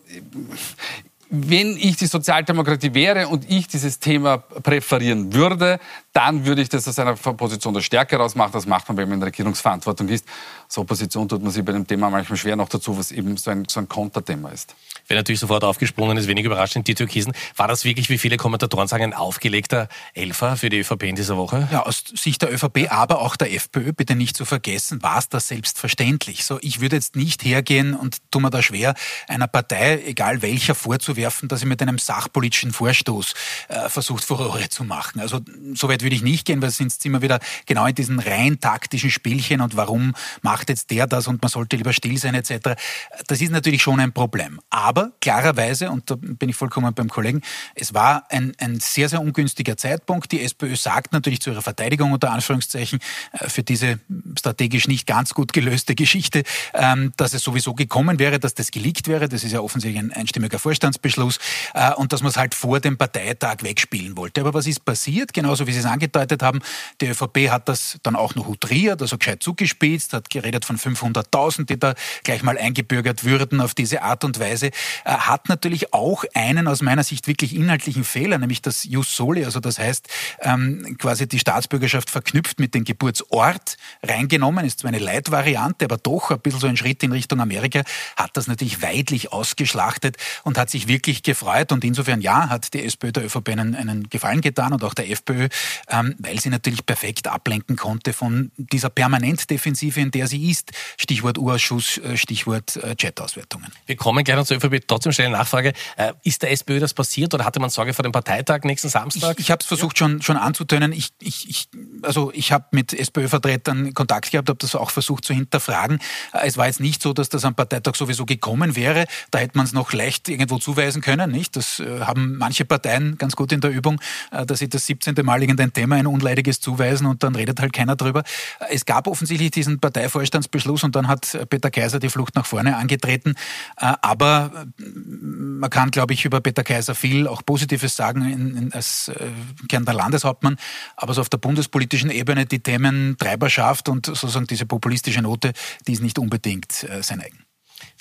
wenn 1.30 1.76
ich 1.76 1.96
die 1.96 2.06
Sozialdemokratie 2.06 2.94
wäre 2.94 3.28
und 3.28 3.50
ich 3.50 3.66
dieses 3.66 3.98
Thema 3.98 4.38
präferieren 4.38 5.34
würde, 5.34 5.80
dann 6.14 6.46
würde 6.46 6.62
ich 6.62 6.68
das 6.68 6.86
aus 6.86 6.96
einer 7.00 7.14
Position 7.14 7.74
der 7.74 7.80
Stärke 7.80 8.16
heraus 8.16 8.36
machen. 8.36 8.52
Das 8.52 8.66
macht 8.66 8.86
man, 8.88 8.96
wenn 8.96 9.08
man 9.08 9.14
in 9.14 9.20
der 9.20 9.26
Regierungsverantwortung 9.26 10.08
ist. 10.08 10.24
Als 10.64 10.78
Opposition 10.78 11.28
tut 11.28 11.42
man 11.42 11.50
sich 11.50 11.64
bei 11.64 11.72
dem 11.72 11.86
Thema 11.86 12.08
manchmal 12.08 12.38
schwer 12.38 12.54
noch 12.54 12.68
dazu, 12.68 12.96
was 12.96 13.10
eben 13.10 13.36
so 13.36 13.50
ein, 13.50 13.64
so 13.68 13.80
ein 13.80 13.88
Konterthema 13.88 14.50
ist. 14.50 14.76
Wer 15.08 15.16
natürlich 15.16 15.40
sofort 15.40 15.64
aufgesprungen 15.64 16.16
ist, 16.16 16.28
wenig 16.28 16.44
überraschend, 16.44 16.86
die 16.86 16.94
Türkisen. 16.94 17.32
War 17.56 17.66
das 17.66 17.84
wirklich, 17.84 18.10
wie 18.10 18.18
viele 18.18 18.36
Kommentatoren 18.36 18.86
sagen, 18.86 19.02
ein 19.02 19.12
aufgelegter 19.12 19.88
Elfer 20.14 20.56
für 20.56 20.70
die 20.70 20.78
ÖVP 20.78 21.02
in 21.02 21.16
dieser 21.16 21.36
Woche? 21.36 21.68
Ja, 21.72 21.82
aus 21.82 22.04
Sicht 22.14 22.42
der 22.42 22.54
ÖVP, 22.54 22.92
aber 22.92 23.20
auch 23.20 23.34
der 23.34 23.52
FPÖ, 23.52 23.92
bitte 23.92 24.14
nicht 24.14 24.36
zu 24.36 24.44
vergessen, 24.44 25.02
war 25.02 25.18
es 25.18 25.28
das 25.28 25.48
selbstverständlich. 25.48 26.44
So, 26.44 26.58
ich 26.62 26.80
würde 26.80 26.94
jetzt 26.94 27.16
nicht 27.16 27.44
hergehen 27.44 27.92
und 27.92 28.18
tue 28.30 28.40
mir 28.40 28.50
da 28.50 28.62
schwer, 28.62 28.94
einer 29.26 29.48
Partei, 29.48 30.00
egal 30.06 30.42
welcher, 30.42 30.76
vorzuwerfen, 30.76 31.48
dass 31.48 31.60
sie 31.60 31.66
mit 31.66 31.82
einem 31.82 31.98
sachpolitischen 31.98 32.72
Vorstoß 32.72 33.34
äh, 33.68 33.88
versucht, 33.88 34.22
Furore 34.22 34.68
zu 34.68 34.84
machen. 34.84 35.20
Also, 35.20 35.40
soweit 35.74 36.03
würde 36.04 36.14
ich 36.14 36.22
nicht 36.22 36.46
gehen, 36.46 36.62
weil 36.62 36.68
es 36.68 36.76
sind 36.76 36.94
immer 37.04 37.22
wieder 37.22 37.40
genau 37.66 37.86
in 37.86 37.94
diesen 37.94 38.20
rein 38.20 38.60
taktischen 38.60 39.10
Spielchen 39.10 39.60
und 39.60 39.76
warum 39.76 40.14
macht 40.42 40.68
jetzt 40.68 40.90
der 40.90 41.06
das 41.06 41.26
und 41.26 41.42
man 41.42 41.50
sollte 41.50 41.76
lieber 41.76 41.92
still 41.92 42.16
sein 42.18 42.34
etc. 42.34 42.80
Das 43.26 43.40
ist 43.40 43.50
natürlich 43.50 43.82
schon 43.82 44.00
ein 44.00 44.12
Problem. 44.12 44.60
Aber 44.70 45.12
klarerweise, 45.20 45.90
und 45.90 46.10
da 46.10 46.16
bin 46.16 46.48
ich 46.48 46.56
vollkommen 46.56 46.94
beim 46.94 47.08
Kollegen, 47.08 47.42
es 47.74 47.94
war 47.94 48.24
ein, 48.30 48.52
ein 48.58 48.80
sehr, 48.80 49.08
sehr 49.08 49.20
ungünstiger 49.20 49.76
Zeitpunkt. 49.76 50.30
Die 50.32 50.42
SPÖ 50.42 50.76
sagt 50.76 51.12
natürlich 51.12 51.40
zu 51.40 51.50
ihrer 51.50 51.62
Verteidigung 51.62 52.12
unter 52.12 52.30
Anführungszeichen 52.30 53.00
äh, 53.32 53.48
für 53.48 53.62
diese 53.62 53.98
strategisch 54.38 54.88
nicht 54.88 55.06
ganz 55.06 55.34
gut 55.34 55.52
gelöste 55.52 55.94
Geschichte, 55.94 56.44
ähm, 56.74 57.12
dass 57.16 57.34
es 57.34 57.42
sowieso 57.42 57.74
gekommen 57.74 58.18
wäre, 58.18 58.38
dass 58.38 58.54
das 58.54 58.70
geleakt 58.70 59.08
wäre. 59.08 59.28
Das 59.28 59.44
ist 59.44 59.52
ja 59.52 59.60
offensichtlich 59.60 60.02
ein 60.02 60.12
einstimmiger 60.12 60.58
Vorstandsbeschluss 60.58 61.38
äh, 61.74 61.92
und 61.94 62.12
dass 62.12 62.22
man 62.22 62.30
es 62.30 62.36
halt 62.36 62.54
vor 62.54 62.80
dem 62.80 62.96
Parteitag 62.96 63.62
wegspielen 63.62 64.16
wollte. 64.16 64.40
Aber 64.40 64.54
was 64.54 64.66
ist 64.66 64.84
passiert? 64.84 65.32
Genauso 65.32 65.66
wie 65.66 65.72
Sie 65.72 65.80
es 65.80 65.86
angedeutet 65.94 66.42
haben, 66.42 66.60
die 67.00 67.06
ÖVP 67.06 67.50
hat 67.50 67.68
das 67.68 67.98
dann 68.02 68.16
auch 68.16 68.34
noch 68.34 68.48
utriert, 68.48 69.00
also 69.00 69.18
gescheit 69.18 69.42
zugespitzt, 69.42 70.12
hat 70.12 70.30
geredet 70.30 70.64
von 70.64 70.78
500.000, 70.78 71.66
die 71.66 71.78
da 71.78 71.94
gleich 72.22 72.42
mal 72.42 72.58
eingebürgert 72.58 73.24
würden 73.24 73.60
auf 73.60 73.74
diese 73.74 74.02
Art 74.02 74.24
und 74.24 74.38
Weise, 74.38 74.66
äh, 74.66 74.72
hat 75.04 75.48
natürlich 75.48 75.92
auch 75.94 76.24
einen 76.34 76.68
aus 76.68 76.82
meiner 76.82 77.04
Sicht 77.04 77.26
wirklich 77.26 77.54
inhaltlichen 77.54 78.04
Fehler, 78.04 78.38
nämlich 78.38 78.62
das 78.62 78.84
Jus 78.84 79.14
Soli, 79.14 79.44
also 79.44 79.60
das 79.60 79.78
heißt 79.78 80.08
ähm, 80.40 80.96
quasi 80.98 81.26
die 81.26 81.38
Staatsbürgerschaft 81.38 82.10
verknüpft 82.10 82.60
mit 82.60 82.74
dem 82.74 82.84
Geburtsort 82.84 83.76
reingenommen, 84.02 84.64
ist 84.64 84.80
zwar 84.80 84.88
eine 84.88 84.98
Leitvariante, 84.98 85.84
aber 85.84 85.96
doch 85.96 86.30
ein 86.30 86.40
bisschen 86.40 86.60
so 86.60 86.66
ein 86.66 86.76
Schritt 86.76 87.02
in 87.02 87.12
Richtung 87.12 87.40
Amerika, 87.40 87.82
hat 88.16 88.36
das 88.36 88.46
natürlich 88.46 88.82
weidlich 88.82 89.32
ausgeschlachtet 89.32 90.16
und 90.42 90.58
hat 90.58 90.70
sich 90.70 90.88
wirklich 90.88 91.22
gefreut. 91.22 91.72
Und 91.72 91.84
insofern 91.84 92.20
ja, 92.20 92.48
hat 92.48 92.74
die 92.74 92.84
SPÖ 92.84 93.12
der 93.12 93.24
ÖVP 93.24 93.50
einen, 93.50 93.74
einen 93.74 94.08
Gefallen 94.08 94.40
getan 94.40 94.72
und 94.72 94.84
auch 94.84 94.94
der 94.94 95.10
FPÖ, 95.10 95.48
weil 95.88 96.40
sie 96.40 96.50
natürlich 96.50 96.86
perfekt 96.86 97.28
ablenken 97.28 97.76
konnte 97.76 98.12
von 98.12 98.50
dieser 98.56 98.90
Permanentdefensive, 98.90 100.00
in 100.00 100.10
der 100.10 100.26
sie 100.26 100.50
ist. 100.50 100.72
Stichwort 100.96 101.38
Urausschuss, 101.38 101.98
äh, 101.98 102.16
Stichwort 102.16 102.76
äh, 102.76 102.96
Chat-Auswertungen. 102.96 103.70
Wir 103.86 103.96
kommen 103.96 104.24
gleich 104.24 104.36
noch 104.36 104.46
zur 104.46 104.56
ÖVP. 104.56 104.86
Trotzdem 104.86 105.12
stelle 105.12 105.28
eine 105.28 105.38
Nachfrage. 105.38 105.72
Äh, 105.96 106.12
ist 106.22 106.42
der 106.42 106.50
SPÖ 106.52 106.80
das 106.80 106.94
passiert 106.94 107.34
oder 107.34 107.44
hatte 107.44 107.60
man 107.60 107.70
Sorge 107.70 107.92
vor 107.94 108.02
dem 108.02 108.12
Parteitag 108.12 108.62
nächsten 108.64 108.88
Samstag? 108.88 109.34
Ich, 109.38 109.44
ich 109.46 109.50
habe 109.50 109.60
es 109.60 109.66
versucht 109.66 109.98
schon, 109.98 110.22
schon 110.22 110.36
anzutönen. 110.36 110.92
Ich, 110.92 111.10
ich, 111.20 111.48
ich, 111.48 111.68
also 112.02 112.32
ich 112.34 112.52
habe 112.52 112.66
mit 112.70 112.92
SPÖ-Vertretern 112.92 113.94
Kontakt 113.94 114.30
gehabt, 114.30 114.48
habe 114.48 114.58
das 114.58 114.74
auch 114.74 114.90
versucht 114.90 115.24
zu 115.24 115.34
hinterfragen. 115.34 115.98
Es 116.32 116.56
war 116.56 116.66
jetzt 116.66 116.80
nicht 116.80 117.02
so, 117.02 117.12
dass 117.12 117.28
das 117.28 117.44
am 117.44 117.54
Parteitag 117.54 117.94
sowieso 117.94 118.24
gekommen 118.24 118.76
wäre. 118.76 119.06
Da 119.30 119.38
hätte 119.38 119.56
man 119.56 119.66
es 119.66 119.72
noch 119.72 119.92
leicht 119.92 120.28
irgendwo 120.28 120.58
zuweisen 120.58 121.02
können. 121.02 121.30
Nicht? 121.30 121.56
Das 121.56 121.82
haben 122.00 122.36
manche 122.36 122.64
Parteien 122.64 123.18
ganz 123.18 123.36
gut 123.36 123.52
in 123.52 123.60
der 123.60 123.70
Übung, 123.70 124.00
dass 124.30 124.58
sie 124.58 124.68
das 124.68 124.86
17. 124.86 125.14
Mal 125.22 125.42
irgendein 125.42 125.72
Thema 125.74 125.96
ein 125.96 126.06
unleidiges 126.06 126.60
zuweisen 126.60 127.06
und 127.06 127.22
dann 127.22 127.34
redet 127.34 127.60
halt 127.60 127.74
keiner 127.74 127.96
drüber. 127.96 128.22
Es 128.70 128.86
gab 128.86 129.06
offensichtlich 129.06 129.50
diesen 129.50 129.80
Parteivorstandsbeschluss 129.80 130.84
und 130.84 130.96
dann 130.96 131.08
hat 131.08 131.38
Peter 131.50 131.70
Kaiser 131.70 132.00
die 132.00 132.08
Flucht 132.08 132.34
nach 132.34 132.46
vorne 132.46 132.76
angetreten. 132.76 133.34
Aber 133.76 134.66
man 134.86 135.68
kann, 135.68 135.90
glaube 135.90 136.14
ich, 136.14 136.24
über 136.24 136.40
Peter 136.40 136.64
Kaiser 136.64 136.94
viel 136.94 137.28
auch 137.28 137.44
Positives 137.44 137.96
sagen 137.96 138.22
in, 138.22 138.56
in, 138.56 138.72
als 138.72 139.08
äh, 139.08 139.30
Kern 139.68 139.84
der 139.84 139.94
Landeshauptmann. 139.94 140.56
Aber 140.96 141.14
so 141.14 141.20
auf 141.20 141.28
der 141.28 141.38
bundespolitischen 141.38 142.10
Ebene 142.10 142.46
die 142.46 142.60
Themen 142.60 143.16
Treiberschaft 143.18 143.88
und 143.88 144.06
sozusagen 144.06 144.46
diese 144.46 144.66
populistische 144.66 145.22
Note, 145.22 145.52
die 145.86 145.92
ist 145.92 146.02
nicht 146.02 146.18
unbedingt 146.18 146.84
äh, 146.84 147.02
sein 147.02 147.20
eigen. 147.20 147.44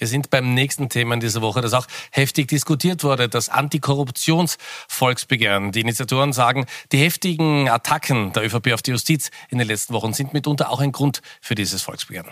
Wir 0.04 0.10
sind 0.10 0.30
beim 0.30 0.54
nächsten 0.54 0.90
Thema 0.90 1.14
in 1.14 1.22
dieser 1.22 1.42
Woche, 1.42 1.62
das 1.62 1.72
auch 1.72 1.88
heftig 2.12 2.50
diskutiert 2.50 3.06
wurde, 3.06 3.30
das 3.30 3.48
Antikorruptionsvolksbegehren. 3.48 5.72
Die 5.72 5.80
Initiatoren 5.80 6.34
sagen, 6.34 6.66
die 6.92 6.98
heftigen 6.98 7.70
Attacken 7.70 8.34
der 8.34 8.44
ÖVP 8.44 8.74
auf 8.74 8.82
die 8.82 8.92
Justiz 8.92 9.32
in 9.48 9.60
den 9.60 9.68
letzten 9.70 9.94
Wochen 9.94 10.12
sind 10.12 10.34
mitunter 10.34 10.72
auch 10.72 10.82
ein 10.82 10.92
Grund 10.92 11.22
für 11.40 11.56
dieses 11.56 11.84
Volksbegehren. 11.84 12.32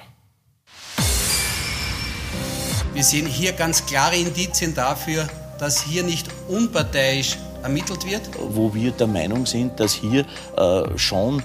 Wir 2.94 3.06
sehen 3.06 3.26
hier 3.26 3.54
ganz 3.54 3.86
klare 3.86 4.18
Indizien 4.18 4.76
dafür, 4.76 5.30
dass 5.58 5.82
hier 5.82 6.04
nicht 6.04 6.28
unparteiisch 6.50 7.38
ermittelt 7.64 8.06
wird. 8.06 8.30
Wo 8.38 8.74
wir 8.74 8.92
der 8.92 9.08
Meinung 9.08 9.46
sind, 9.46 9.80
dass 9.80 9.94
hier 9.94 10.26
äh, 10.58 10.98
schon 10.98 11.40
äh, 11.40 11.42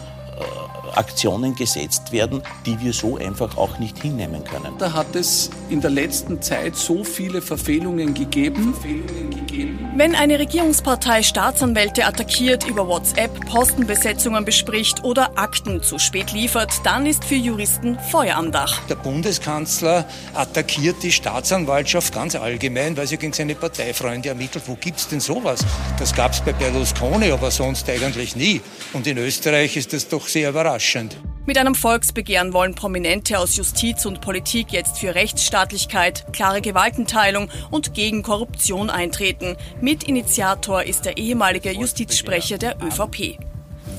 Aktionen 0.97 1.55
gesetzt 1.55 2.13
werden, 2.13 2.43
die 2.65 2.81
wir 2.81 2.93
so 2.93 3.17
einfach 3.17 3.57
auch 3.57 3.79
nicht 3.79 4.01
hinnehmen 4.01 4.43
können. 4.45 4.77
Da 4.79 4.93
hat 4.93 5.15
es 5.15 5.51
in 5.71 5.81
der 5.81 5.91
letzten 5.91 6.41
Zeit 6.43 6.77
so 6.77 7.05
viele 7.05 7.43
Verfehlungen 7.43 8.15
gegeben. 8.15 8.75
Verfehlungen 8.75 9.31
gegeben. 9.31 9.79
Wenn 9.97 10.15
eine 10.15 10.39
Regierungspartei 10.39 11.23
Staatsanwälte 11.23 12.05
attackiert, 12.05 12.69
über 12.69 12.87
WhatsApp 12.87 13.33
Postenbesetzungen 13.47 14.45
bespricht 14.45 15.05
oder 15.05 15.39
Akten 15.39 15.83
zu 15.83 15.99
spät 15.99 16.33
liefert, 16.33 16.73
dann 16.85 17.07
ist 17.07 17.25
für 17.25 17.35
Juristen 17.35 17.99
Feuer 18.11 18.37
am 18.37 18.53
Dach. 18.53 18.79
Der 18.89 18.97
Bundeskanzler 18.97 20.07
attackiert 20.35 21.03
die 21.03 21.13
Staatsanwaltschaft 21.13 22.13
ganz 22.15 22.35
allgemein, 22.35 22.97
weil 22.97 23.07
sie 23.07 23.17
gegen 23.17 23.33
seine 23.33 23.55
Parteifreunde 23.55 24.29
ermittelt. 24.29 24.65
Wo 24.67 24.75
gibt 24.75 24.99
es 24.99 25.09
denn 25.09 25.21
sowas? 25.21 25.65
Das 25.99 26.15
gab 26.15 26.33
es 26.33 26.41
bei 26.41 26.53
Berlusconi, 26.53 27.31
aber 27.31 27.51
sonst 27.51 27.89
eigentlich 27.89 28.37
nie. 28.37 28.61
Und 28.93 29.07
in 29.07 29.19
Österreich 29.19 29.77
ist 29.77 29.93
das 29.93 30.09
doch 30.09 30.29
sehr 30.29 30.51
überraschend. 30.51 31.17
Mit 31.47 31.59
einem 31.59 31.77
Volksbegehren 31.77 32.53
wollen 32.53 32.75
Prominente 32.75 33.39
aus 33.39 33.55
Justiz 33.55 34.05
und 34.05 34.21
Politik 34.21 34.73
jetzt 34.73 34.99
für 34.99 35.15
Rechtsstaatlichkeit, 35.15 36.27
klare 36.33 36.61
Gewaltenteilung 36.61 37.53
und 37.71 37.95
gegen 37.95 38.25
Korruption 38.25 38.91
eintreten. 38.91 39.57
Mitinitiator 39.81 40.83
ist 40.83 41.05
der 41.05 41.19
ehemalige 41.19 41.71
Justizsprecher 41.71 42.59
der 42.59 42.83
ÖVP. 42.83 43.39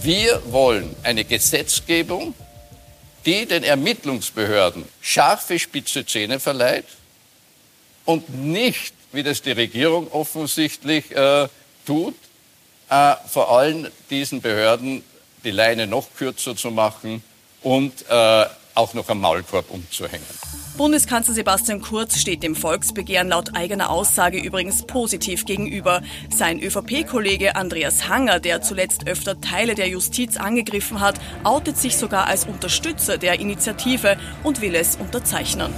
Wir 0.02 0.42
wollen 0.52 0.94
eine 1.04 1.24
Gesetzgebung, 1.24 2.34
die 3.26 3.46
den 3.46 3.64
Ermittlungsbehörden 3.64 4.84
scharfe 5.00 5.58
spitze 5.58 6.06
Zähne 6.06 6.42
verleiht 6.42 6.86
und 8.04 8.28
nicht, 8.44 8.94
wie 9.14 9.24
das 9.24 9.42
die 9.42 9.52
Regierung 9.52 10.12
offensichtlich 10.12 11.16
äh, 11.16 11.48
tut, 11.86 12.16
äh, 12.90 13.16
vor 13.26 13.58
allem 13.58 13.88
diesen 14.10 14.42
Behörden 14.42 15.02
die 15.46 15.52
Leine 15.52 15.88
noch 15.88 16.14
kürzer 16.14 16.54
zu 16.54 16.72
machen 16.72 17.24
und 17.68 18.06
äh, 18.10 18.46
auch 18.76 18.94
noch 18.94 19.10
am 19.10 19.20
Maulkorb 19.20 19.70
umzuhängen. 19.70 20.26
Bundeskanzler 20.78 21.34
Sebastian 21.34 21.82
Kurz 21.82 22.18
steht 22.18 22.44
dem 22.44 22.56
Volksbegehren 22.56 23.28
laut 23.28 23.56
eigener 23.56 23.90
Aussage 23.90 24.38
übrigens 24.38 24.86
positiv 24.86 25.46
gegenüber. 25.46 26.02
Sein 26.30 26.62
ÖVP-Kollege 26.62 27.58
Andreas 27.58 28.08
Hanger, 28.08 28.40
der 28.40 28.62
zuletzt 28.62 29.06
öfter 29.08 29.42
Teile 29.42 29.76
der 29.76 29.90
Justiz 29.90 30.38
angegriffen 30.38 31.02
hat, 31.02 31.20
outet 31.44 31.78
sich 31.78 31.98
sogar 31.98 32.28
als 32.28 32.46
Unterstützer 32.46 33.18
der 33.18 33.40
Initiative 33.42 34.18
und 34.44 34.62
will 34.62 34.76
es 34.76 34.96
unterzeichnen. 34.96 35.74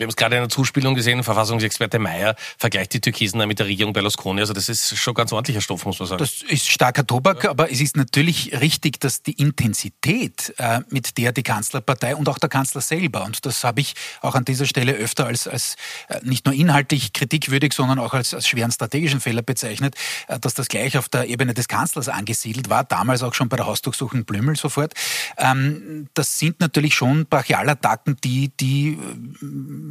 Wir 0.00 0.06
haben 0.06 0.12
es 0.12 0.16
gerade 0.16 0.36
in 0.36 0.40
der 0.40 0.48
Zuspielung 0.48 0.94
gesehen, 0.94 1.22
Verfassungsexperte 1.22 1.98
Mayer 1.98 2.34
vergleicht 2.56 2.94
die 2.94 3.02
Türkisen 3.02 3.46
mit 3.46 3.58
der 3.58 3.66
Regierung 3.66 3.92
Berlusconi. 3.92 4.40
Also 4.40 4.54
das 4.54 4.70
ist 4.70 4.96
schon 4.96 5.12
ganz 5.12 5.30
ordentlicher 5.30 5.60
Stoff, 5.60 5.84
muss 5.84 5.98
man 5.98 6.08
sagen. 6.08 6.20
Das 6.20 6.40
ist 6.40 6.70
starker 6.70 7.06
Tobak, 7.06 7.44
ja. 7.44 7.50
aber 7.50 7.70
es 7.70 7.82
ist 7.82 7.98
natürlich 7.98 8.58
richtig, 8.62 8.98
dass 9.00 9.22
die 9.22 9.32
Intensität, 9.32 10.54
äh, 10.56 10.80
mit 10.88 11.18
der 11.18 11.32
die 11.32 11.42
Kanzlerpartei 11.42 12.16
und 12.16 12.30
auch 12.30 12.38
der 12.38 12.48
Kanzler 12.48 12.80
selber, 12.80 13.26
und 13.26 13.44
das 13.44 13.62
habe 13.62 13.82
ich 13.82 13.92
auch 14.22 14.34
an 14.34 14.46
dieser 14.46 14.64
Stelle 14.64 14.94
öfter 14.94 15.26
als, 15.26 15.46
als 15.46 15.76
äh, 16.08 16.18
nicht 16.22 16.46
nur 16.46 16.54
inhaltlich 16.54 17.12
kritikwürdig, 17.12 17.74
sondern 17.74 17.98
auch 17.98 18.14
als, 18.14 18.32
als 18.32 18.48
schweren 18.48 18.72
strategischen 18.72 19.20
Fehler 19.20 19.42
bezeichnet, 19.42 19.96
äh, 20.28 20.38
dass 20.38 20.54
das 20.54 20.68
gleich 20.68 20.96
auf 20.96 21.10
der 21.10 21.28
Ebene 21.28 21.52
des 21.52 21.68
Kanzlers 21.68 22.08
angesiedelt 22.08 22.70
war, 22.70 22.84
damals 22.84 23.22
auch 23.22 23.34
schon 23.34 23.50
bei 23.50 23.58
der 23.58 23.66
Hausdurchsuchung 23.66 24.24
Blümel 24.24 24.56
sofort. 24.56 24.94
Ähm, 25.36 26.08
das 26.14 26.38
sind 26.38 26.58
natürlich 26.60 26.94
schon 26.94 27.26
Brachialattacken, 27.26 28.16
die, 28.24 28.50
die 28.58 28.96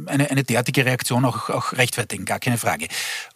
eine, 0.06 0.30
eine 0.30 0.44
derartige 0.44 0.84
Reaktion 0.84 1.24
auch, 1.24 1.50
auch 1.50 1.72
rechtfertigen, 1.72 2.24
gar 2.24 2.40
keine 2.40 2.58
Frage. 2.58 2.88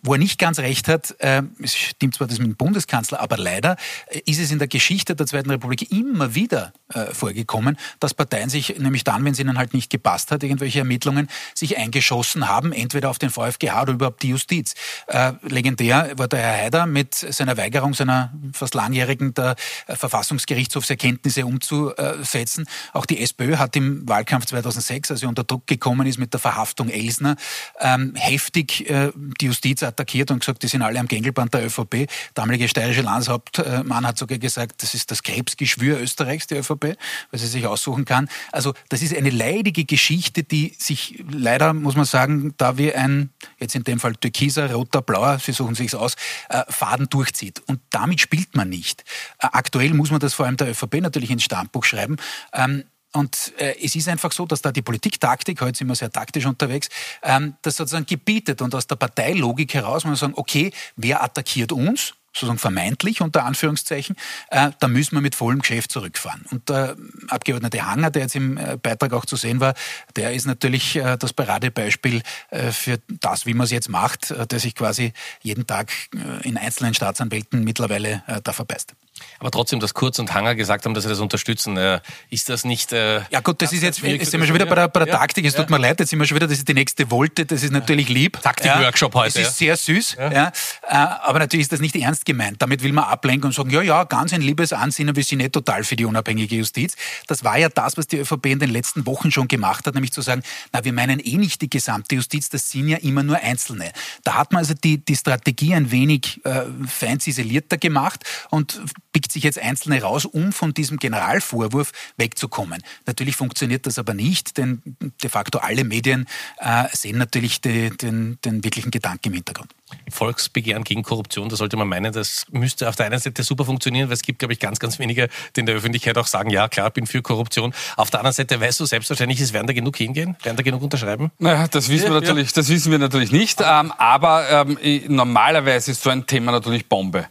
Wo 0.03 0.15
er 0.15 0.19
nicht 0.19 0.39
ganz 0.39 0.59
recht 0.59 0.89
hat, 0.89 1.15
äh, 1.19 1.43
es 1.63 1.77
stimmt 1.77 2.15
zwar 2.15 2.27
das 2.27 2.39
mit 2.39 2.49
dem 2.49 2.57
Bundeskanzler, 2.57 3.21
aber 3.21 3.37
leider 3.37 3.77
äh, 4.09 4.21
ist 4.27 4.41
es 4.41 4.51
in 4.51 4.59
der 4.59 4.69
Geschichte 4.69 5.15
der 5.15 5.27
Zweiten 5.27 5.51
Republik 5.51 5.91
immer 5.93 6.35
wieder 6.35 6.73
äh, 6.93 7.07
vorgekommen, 7.13 7.77
dass 8.01 8.15
Parteien 8.15 8.49
sich, 8.49 8.79
nämlich 8.79 9.05
dann, 9.05 9.25
wenn 9.25 9.33
es 9.33 9.39
ihnen 9.39 9.59
halt 9.59 9.75
nicht 9.75 9.91
gepasst 9.91 10.31
hat, 10.31 10.43
irgendwelche 10.43 10.81
Ermittlungen, 10.81 11.29
sich 11.55 11.77
eingeschossen 11.77 12.49
haben, 12.49 12.73
entweder 12.73 13.11
auf 13.11 13.19
den 13.19 13.31
VfGH 13.31 13.83
oder 13.83 13.93
überhaupt 13.93 14.23
die 14.23 14.31
Justiz. 14.31 14.75
Äh, 15.07 15.33
legendär 15.43 16.13
war 16.17 16.29
der 16.29 16.41
Herr 16.41 16.65
Haider 16.65 16.87
mit 16.87 17.15
seiner 17.15 17.57
Weigerung, 17.57 17.95
seiner 17.95 18.33
fast 18.53 18.75
langjährigen 18.75 19.35
der 19.35 19.57
äh, 19.87 19.97
Verfassungsgerichtshofserkenntnisse 19.97 21.45
umzusetzen. 21.45 22.67
Auch 22.93 23.07
die 23.07 23.21
SPÖ 23.21 23.57
hat 23.57 23.77
im 23.77 24.09
Wahlkampf 24.09 24.47
2006, 24.47 25.11
als 25.11 25.21
sie 25.21 25.27
unter 25.27 25.45
Druck 25.45 25.67
gekommen 25.67 26.07
ist 26.07 26.19
mit 26.19 26.33
der 26.33 26.41
Verhandlung 26.41 26.54
Verhaftung 26.55 26.89
Elsner 26.89 27.37
ähm, 27.81 28.15
heftig 28.15 28.89
äh, 28.89 29.11
die 29.41 29.47
Justiz 29.47 29.83
attackiert 29.83 30.31
und 30.31 30.39
gesagt, 30.39 30.63
die 30.63 30.69
sind 30.69 30.83
alle 30.83 31.01
am 31.01 31.09
Gängelband 31.09 31.53
der 31.53 31.67
ÖVP. 31.67 32.09
Damalige 32.35 32.69
steirische 32.69 33.03
Landeshauptmann 33.03 34.07
hat 34.07 34.19
sogar 34.19 34.39
gesagt, 34.39 34.83
das 34.83 34.95
ist 34.95 35.11
das 35.11 35.23
Krebsgeschwür 35.23 36.01
Österreichs, 36.01 36.47
die 36.47 36.55
ÖVP, 36.55 36.97
weil 37.31 37.41
sie 37.41 37.47
sich 37.47 37.67
aussuchen 37.67 38.05
kann. 38.05 38.29
Also 38.53 38.73
das 38.89 39.03
ist 39.03 39.15
eine 39.15 39.31
leidige 39.31 39.85
Geschichte, 39.85 40.45
die 40.45 40.75
sich 40.79 41.25
leider, 41.29 41.75
muss 41.75 41.97
man 41.97 42.05
sagen, 42.05 42.55
da 42.57 42.79
wie 42.79 42.95
ein, 42.95 43.31
jetzt 43.59 43.75
in 43.75 43.83
dem 43.83 43.99
Fall 43.99 44.15
türkiser, 44.15 44.73
roter, 44.73 45.03
blauer, 45.03 45.41
sie 45.41 45.53
suchen 45.53 45.75
sich's 45.75 45.95
aus, 45.95 46.15
äh, 46.51 46.63
Faden 46.69 47.09
durchzieht. 47.09 47.63
Und 47.67 47.81
damit 47.91 48.21
spielt 48.21 48.55
man 48.55 48.69
nicht. 48.69 49.03
Äh, 49.41 49.49
aktuell 49.53 49.93
muss 49.93 50.11
man 50.13 50.21
das 50.21 50.35
vor 50.35 50.47
allem 50.47 50.57
der 50.57 50.71
ÖVP 50.71 51.01
natürlich 51.01 51.31
ins 51.31 51.43
Stammbuch 51.43 51.85
schreiben. 51.85 52.17
Ähm, 52.53 52.85
und 53.15 53.53
äh, 53.59 53.77
es 53.81 53.95
ist 53.95 54.09
einfach 54.09 54.33
so, 54.33 54.45
dass 54.45 54.61
da 54.61 54.73
die 54.73 54.83
Politiktaktik, 54.83 55.61
heute 55.61 55.79
sind 55.79 55.87
wir 55.87 55.95
sehr 55.95 56.11
taktisch 56.11 56.47
unterwegs, 56.47 56.89
ähm, 57.23 57.55
das 57.63 57.77
sozusagen 57.77 58.07
gebietet. 58.07 58.61
Und 58.61 58.75
aus 58.75 58.87
der 58.87 58.97
Parteilogik 58.97 59.73
heraus 59.75 60.05
muss 60.05 60.11
man 60.11 60.17
sagen, 60.17 60.35
okay, 60.37 60.73
wer 60.97 61.23
attackiert 61.23 61.73
uns? 61.73 62.15
sozusagen 62.35 62.59
vermeintlich 62.59 63.21
unter 63.21 63.45
Anführungszeichen, 63.45 64.17
äh, 64.51 64.73
da 64.81 64.89
müssen 64.89 65.15
wir 65.15 65.21
mit 65.21 65.37
vollem 65.37 65.61
Geschäft 65.61 65.93
zurückfahren. 65.93 66.45
Und 66.51 66.69
der 66.69 66.97
Abgeordnete 67.29 67.87
Hanger, 67.87 68.11
der 68.11 68.23
jetzt 68.23 68.35
im 68.35 68.57
äh, 68.57 68.77
Beitrag 68.77 69.13
auch 69.13 69.25
zu 69.25 69.37
sehen 69.37 69.61
war, 69.61 69.75
der 70.17 70.33
ist 70.33 70.45
natürlich 70.45 70.97
äh, 70.97 71.17
das 71.17 71.33
Paradebeispiel 71.33 72.23
äh, 72.51 72.73
für 72.73 72.99
das, 73.21 73.47
wie 73.47 73.55
man 73.55 73.67
es 73.67 73.71
jetzt 73.71 73.89
macht, 73.89 74.33
äh, 74.33 74.49
der 74.49 74.59
sich 74.59 74.75
quasi 74.75 75.13
jeden 75.43 75.67
Tag 75.67 75.93
äh, 76.13 76.49
in 76.49 76.57
einzelnen 76.57 76.95
Staatsanwälten 76.95 77.63
mittlerweile 77.63 78.25
da 78.43 78.53
verbeißt. 78.53 78.95
Aber 79.39 79.51
trotzdem, 79.51 79.79
dass 79.81 79.95
Kurz 79.95 80.19
und 80.19 80.35
Hanger 80.35 80.55
gesagt 80.55 80.85
haben, 80.85 80.95
dass 80.95 81.05
sie 81.05 81.11
das 81.11 81.21
unterstützen, 81.21 81.77
äh, 81.77 82.01
ist 82.31 82.49
das 82.49 82.65
nicht. 82.65 82.93
Äh, 82.93 83.23
ja, 83.31 83.41
gut, 83.41 83.63
das 83.63 83.73
ist 83.73 83.83
jetzt, 83.83 84.01
jetzt 84.01 84.31
sind 84.31 84.41
wir 84.41 84.47
schon 84.47 84.55
wieder 84.55 84.67
bei 84.67 84.75
der, 84.75 84.89
bei 84.89 85.01
der 85.01 85.09
ja, 85.09 85.19
Taktik. 85.19 85.45
Es 85.45 85.55
ja. 85.55 85.61
tut 85.61 85.71
mir 85.71 85.79
leid, 85.79 86.01
jetzt 86.01 86.11
sind 86.11 86.19
wir 86.19 86.27
schon 86.27 86.37
wieder, 86.37 86.47
das 86.47 86.59
ist 86.59 86.69
die 86.69 86.75
nächste 86.75 87.11
Wolte, 87.11 87.47
das 87.47 87.63
ist 87.63 87.71
natürlich 87.71 88.09
lieb. 88.09 88.41
Taktik-Workshop 88.43 89.15
ja, 89.15 89.21
heute. 89.21 89.39
Das 89.39 89.51
ist 89.51 89.59
sehr 89.59 89.77
süß, 89.77 90.17
ja. 90.19 90.49
Äh, 90.49 90.51
aber 90.89 91.39
natürlich 91.39 91.65
ist 91.65 91.73
das 91.73 91.81
nicht 91.81 91.95
ernst 91.97 92.25
gemeint. 92.25 92.61
Damit 92.61 92.83
will 92.83 92.93
man 92.93 93.05
ablenken 93.05 93.47
und 93.49 93.53
sagen, 93.53 93.71
ja, 93.71 93.83
ja, 93.83 94.05
ganz 94.05 94.33
ein 94.33 94.43
liebes 94.43 94.73
Ansinnen, 94.73 95.15
wir 95.15 95.25
sind 95.25 95.39
nicht 95.39 95.53
total 95.53 95.85
für 95.85 95.97
die 95.97 96.05
unabhängige 96.05 96.57
Justiz. 96.57 96.97
Das 97.27 97.45
war 97.45 97.59
ja 97.59 97.69
das, 97.69 97.97
was 97.97 98.07
die 98.07 98.19
ÖVP 98.19 98.47
in 98.47 98.59
den 98.59 98.71
letzten 98.71 99.07
Wochen 99.07 99.31
schon 99.31 99.49
gemacht 99.49 99.87
hat, 99.87 99.95
nämlich 99.95 100.13
zu 100.13 100.23
sagen, 100.23 100.43
na, 100.73 100.85
wir 100.85 100.93
meinen 100.93 101.21
eh 101.21 101.37
nicht 101.37 101.63
die 101.63 101.71
gesamte 101.71 102.17
Justiz, 102.17 102.49
das 102.49 102.71
sind 102.71 102.89
ja 102.89 102.97
immer 102.99 103.23
nur 103.23 103.37
Einzelne. 103.37 103.93
Da 104.25 104.35
hat 104.35 104.53
man 104.53 104.61
also 104.61 104.75
die, 104.75 105.05
die 105.05 105.17
Strategie 105.17 105.75
ein 105.75 105.91
wenig 105.91 106.45
äh, 106.45 106.63
fein 106.87 107.21
ziselierter 107.21 107.77
gemacht 107.77 108.25
und 108.51 108.81
pickt 109.15 109.33
sich 109.33 109.45
jetzt 109.45 109.59
Einzelne 109.59 110.03
raus, 110.03 110.27
um 110.27 110.53
von 110.53 110.75
diesem 110.75 110.99
Generalvorwurf 110.99 111.93
wegzukommen. 112.19 112.83
Natürlich 113.07 113.37
funktioniert 113.37 113.87
das 113.87 113.99
aber 113.99 114.13
nicht, 114.13 114.59
denn 114.59 114.83
de 115.23 115.31
facto 115.31 115.59
alle 115.59 115.85
Medien 115.85 116.27
äh, 116.59 116.85
sehen 116.93 117.17
natürlich 117.17 117.63
die, 117.63 117.91
den, 117.97 118.39
den 118.45 118.63
wirklichen 118.65 118.91
Gedanken 118.91 119.29
im 119.29 119.35
Hintergrund. 119.35 119.71
Volksbegehren 120.09 120.85
gegen 120.85 121.03
Korruption, 121.03 121.49
da 121.49 121.57
sollte 121.57 121.77
man 121.77 121.89
meinen, 121.89 122.13
das 122.13 122.47
müsste 122.51 122.89
auf 122.89 122.97
der 122.97 123.07
einen 123.07 123.19
Seite 123.19 123.43
super 123.43 123.65
funktionieren, 123.65 124.09
weil 124.09 124.15
es 124.15 124.23
gibt, 124.23 124.39
glaube 124.39 124.55
ich, 124.55 124.61
ganz, 124.61 124.79
ganz 124.79 124.99
wenige, 124.99 125.29
die 125.55 125.61
in 125.61 125.67
der 125.67 125.75
Öffentlichkeit 125.75 126.17
auch 126.17 126.27
sagen, 126.27 126.51
ja, 126.51 126.69
klar, 126.69 126.91
bin 126.91 127.07
für 127.07 127.23
Korruption. 127.23 127.75
Auf 127.97 128.11
der 128.11 128.21
anderen 128.21 128.35
Seite 128.35 128.61
weißt 128.61 128.81
du 128.81 128.87
selbstverständlich, 128.87 129.41
es 129.41 129.53
werden 129.53 129.67
da 129.67 129.73
genug 129.73 129.97
hingehen, 129.97 130.37
werden 130.43 130.57
da 130.57 130.63
genug 130.63 130.83
unterschreiben? 130.83 131.31
Naja, 131.39 131.69
das 131.69 131.89
wissen 131.89 132.07
ja, 132.07 132.13
wir 132.13 132.21
natürlich, 132.21 132.49
ja. 132.49 132.53
das 132.55 132.69
wissen 132.69 132.93
wir 132.93 132.99
natürlich 132.99 133.33
nicht. 133.33 133.61
Ähm, 133.61 133.93
aber 133.99 134.67
ähm, 134.69 134.79
normalerweise 135.09 135.91
ist 135.91 136.03
so 136.03 136.11
ein 136.11 136.27
Thema 136.27 136.53
natürlich 136.53 136.89
Bombe. 136.89 137.27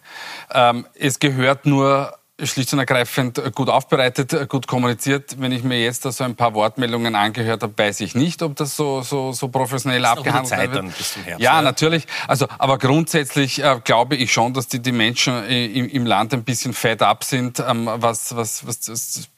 Ähm, 0.51 0.85
es 0.95 1.19
gehört 1.19 1.65
nur 1.65 2.13
schlicht 2.45 2.73
und 2.73 2.79
ergreifend 2.79 3.41
gut 3.55 3.69
aufbereitet, 3.69 4.49
gut 4.49 4.67
kommuniziert. 4.67 5.39
Wenn 5.39 5.51
ich 5.51 5.63
mir 5.63 5.81
jetzt 5.81 6.05
da 6.05 6.11
so 6.11 6.23
ein 6.23 6.35
paar 6.35 6.53
Wortmeldungen 6.53 7.15
angehört 7.15 7.63
habe, 7.63 7.73
weiß 7.75 8.01
ich 8.01 8.15
nicht, 8.15 8.41
ob 8.41 8.55
das 8.55 8.75
so, 8.75 9.01
so, 9.01 9.31
so 9.31 9.47
professionell 9.47 10.05
abgehandelt 10.05 10.47
Zeit 10.47 10.71
wird. 10.71 10.83
Herbst, 10.83 11.17
ja, 11.27 11.37
ja, 11.37 11.61
natürlich. 11.61 12.07
Also, 12.27 12.47
aber 12.57 12.77
grundsätzlich 12.77 13.63
äh, 13.63 13.79
glaube 13.83 14.15
ich 14.15 14.31
schon, 14.31 14.53
dass 14.53 14.67
die, 14.67 14.79
die 14.79 14.91
Menschen 14.91 15.43
im, 15.45 15.87
im 15.89 16.05
Land 16.05 16.33
ein 16.33 16.43
bisschen 16.43 16.73
fed 16.73 17.01
up 17.01 17.23
sind, 17.23 17.59
ähm, 17.59 17.89
was, 17.91 18.35
was, 18.35 18.65
was, 18.65 18.89
was, 18.89 19.29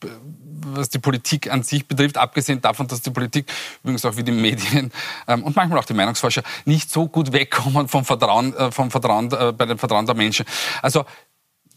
was 0.65 0.89
die 0.89 1.00
Politik 1.00 1.52
an 1.52 1.63
sich 1.63 1.88
betrifft, 1.88 2.18
abgesehen 2.18 2.62
davon, 2.62 2.88
dass 2.88 3.02
die 3.02 3.12
Politik, 3.12 3.52
übrigens 3.84 4.06
auch 4.06 4.18
wie 4.18 4.24
die 4.24 4.32
Medien 4.32 4.91
ähm, 5.28 5.44
und 5.44 5.56
manchmal 5.56 5.80
auch 5.80 5.86
die 5.86 5.94
Meinungsforscher, 5.94 6.44
nicht 6.65 6.91
so 6.91 7.08
gut 7.08 7.32
wegkommen 7.32 7.88
vom 7.88 8.06
Vertrauen, 8.06 8.56
äh, 8.56 8.72
vom 8.72 8.91
Vertrauen 8.91 9.32
äh, 9.32 9.52
bei 9.52 9.65
dem 9.65 9.78
Vertrauen 9.78 10.06
der 10.06 10.15
Menschen. 10.15 10.46
Also 10.82 11.06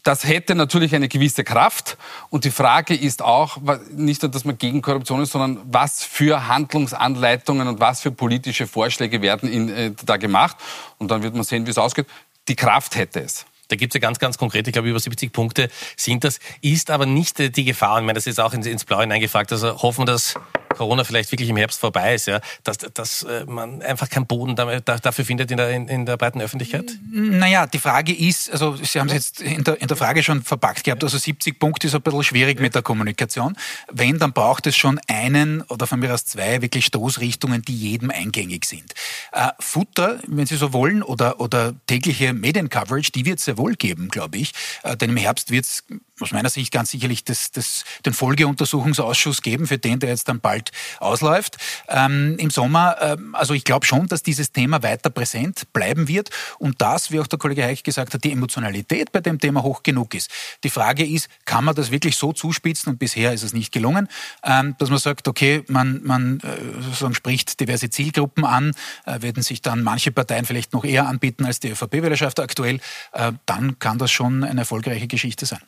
das 0.03 0.23
hätte 0.23 0.55
natürlich 0.55 0.95
eine 0.95 1.07
gewisse 1.07 1.43
Kraft. 1.43 1.97
Und 2.29 2.45
die 2.45 2.51
Frage 2.51 2.95
ist 2.95 3.21
auch, 3.21 3.57
nicht 3.91 4.21
nur, 4.21 4.31
dass 4.31 4.45
man 4.45 4.57
gegen 4.57 4.81
Korruption 4.81 5.21
ist, 5.21 5.31
sondern 5.31 5.59
was 5.65 6.03
für 6.03 6.47
Handlungsanleitungen 6.47 7.67
und 7.67 7.79
was 7.79 8.01
für 8.01 8.11
politische 8.11 8.67
Vorschläge 8.67 9.21
werden 9.21 9.51
in, 9.51 9.69
äh, 9.69 9.91
da 10.05 10.17
gemacht. 10.17 10.57
Und 10.97 11.11
dann 11.11 11.23
wird 11.23 11.35
man 11.35 11.43
sehen, 11.43 11.65
wie 11.65 11.71
es 11.71 11.77
ausgeht. 11.77 12.07
Die 12.47 12.55
Kraft 12.55 12.95
hätte 12.95 13.21
es. 13.21 13.45
Da 13.69 13.75
gibt 13.75 13.93
es 13.93 14.01
ja 14.01 14.01
ganz, 14.01 14.17
ganz 14.17 14.37
konkret, 14.37 14.67
ich 14.67 14.73
glaube 14.73 14.89
über 14.89 14.99
70 14.99 15.31
Punkte 15.31 15.69
sind 15.95 16.23
das, 16.23 16.39
ist 16.61 16.89
aber 16.89 17.05
nicht 17.05 17.39
äh, 17.39 17.49
die 17.49 17.65
Gefahr, 17.65 17.99
ich 17.99 18.05
meine, 18.05 18.15
das 18.15 18.25
ist 18.25 18.39
auch 18.39 18.53
ins, 18.53 18.65
ins 18.65 18.83
Blaue 18.83 19.01
hineingefragt, 19.01 19.51
also 19.51 19.81
hoffen, 19.81 20.07
dass 20.07 20.33
Corona 20.75 21.03
vielleicht 21.03 21.31
wirklich 21.31 21.49
im 21.49 21.57
Herbst 21.57 21.79
vorbei 21.79 22.15
ist, 22.15 22.27
ja, 22.27 22.39
dass, 22.63 22.77
dass 22.77 23.23
äh, 23.23 23.45
man 23.45 23.81
einfach 23.81 24.09
keinen 24.09 24.27
Boden 24.27 24.55
dafür 24.55 25.25
findet 25.25 25.51
in 25.51 25.57
der, 25.57 25.69
in, 25.69 26.05
der 26.05 26.17
breiten 26.17 26.41
Öffentlichkeit? 26.41 26.97
Naja, 27.11 27.67
die 27.67 27.79
Frage 27.79 28.15
ist, 28.15 28.51
also 28.51 28.75
Sie 28.75 28.99
haben 28.99 29.07
es 29.07 29.13
jetzt 29.13 29.41
in 29.41 29.63
der, 29.63 29.81
in 29.81 29.87
der 29.87 29.97
Frage 29.97 30.23
schon 30.23 30.43
verpackt 30.43 30.83
gehabt, 30.83 31.03
also 31.03 31.17
70 31.17 31.59
Punkte 31.59 31.87
ist 31.87 31.95
ein 31.95 32.01
bisschen 32.01 32.23
schwierig 32.23 32.59
mit 32.59 32.75
der 32.75 32.81
Kommunikation. 32.81 33.55
Wenn, 33.91 34.19
dann 34.19 34.33
braucht 34.33 34.67
es 34.67 34.77
schon 34.77 34.99
einen 35.07 35.61
oder 35.63 35.87
von 35.87 35.99
mir 35.99 36.13
aus 36.13 36.25
zwei 36.25 36.61
wirklich 36.61 36.85
Stoßrichtungen, 36.85 37.61
die 37.61 37.75
jedem 37.75 38.11
eingängig 38.11 38.65
sind. 38.65 38.93
Äh, 39.31 39.49
Futter, 39.59 40.19
wenn 40.27 40.45
Sie 40.45 40.55
so 40.55 40.73
wollen, 40.73 41.03
oder, 41.03 41.39
oder 41.39 41.73
tägliche 41.87 42.33
Mediencoverage, 42.33 43.11
die 43.11 43.25
wird 43.25 43.39
es 43.39 43.45
sehr 43.45 43.57
wohl 43.57 43.75
geben, 43.75 44.09
glaube 44.09 44.37
ich. 44.37 44.53
Äh, 44.83 44.95
denn 44.95 45.09
im 45.09 45.17
Herbst 45.17 45.51
wird 45.51 45.65
es 45.65 45.83
aus 46.21 46.31
meiner 46.31 46.49
Sicht 46.49 46.71
ganz 46.71 46.91
sicherlich 46.91 47.23
das, 47.23 47.51
das, 47.51 47.85
den 48.05 48.13
Folgeuntersuchungsausschuss 48.13 49.41
geben, 49.41 49.67
für 49.67 49.77
den 49.77 49.99
der 49.99 50.09
jetzt 50.09 50.27
dann 50.27 50.39
bald 50.39 50.58
ausläuft 50.99 51.57
ähm, 51.87 52.35
im 52.39 52.49
Sommer. 52.49 52.97
Ähm, 53.01 53.35
also 53.35 53.53
ich 53.53 53.63
glaube 53.63 53.85
schon, 53.85 54.07
dass 54.07 54.23
dieses 54.23 54.51
Thema 54.51 54.83
weiter 54.83 55.09
präsent 55.09 55.71
bleiben 55.73 56.07
wird 56.07 56.29
und 56.57 56.81
das, 56.81 57.11
wie 57.11 57.19
auch 57.19 57.27
der 57.27 57.39
Kollege 57.39 57.63
Heich 57.63 57.83
gesagt 57.83 58.13
hat, 58.13 58.23
die 58.23 58.31
Emotionalität 58.31 59.11
bei 59.11 59.21
dem 59.21 59.39
Thema 59.39 59.63
hoch 59.63 59.83
genug 59.83 60.13
ist. 60.13 60.29
Die 60.63 60.69
Frage 60.69 61.05
ist, 61.05 61.29
kann 61.45 61.65
man 61.65 61.75
das 61.75 61.91
wirklich 61.91 62.17
so 62.17 62.33
zuspitzen 62.33 62.91
und 62.91 62.99
bisher 62.99 63.33
ist 63.33 63.43
es 63.43 63.53
nicht 63.53 63.71
gelungen, 63.71 64.07
ähm, 64.43 64.75
dass 64.77 64.89
man 64.89 64.99
sagt, 64.99 65.27
okay, 65.27 65.63
man, 65.67 66.01
man 66.03 66.39
äh, 66.39 67.13
spricht 67.13 67.59
diverse 67.59 67.89
Zielgruppen 67.89 68.45
an, 68.45 68.73
äh, 69.05 69.21
werden 69.21 69.43
sich 69.43 69.61
dann 69.61 69.83
manche 69.83 70.11
Parteien 70.11 70.45
vielleicht 70.45 70.73
noch 70.73 70.85
eher 70.85 71.07
anbieten 71.07 71.45
als 71.45 71.59
die 71.59 71.69
ÖVP-Wählerschaft 71.69 72.39
aktuell, 72.39 72.79
äh, 73.13 73.31
dann 73.45 73.79
kann 73.79 73.97
das 73.97 74.11
schon 74.11 74.43
eine 74.43 74.61
erfolgreiche 74.61 75.07
Geschichte 75.07 75.45
sein. 75.45 75.61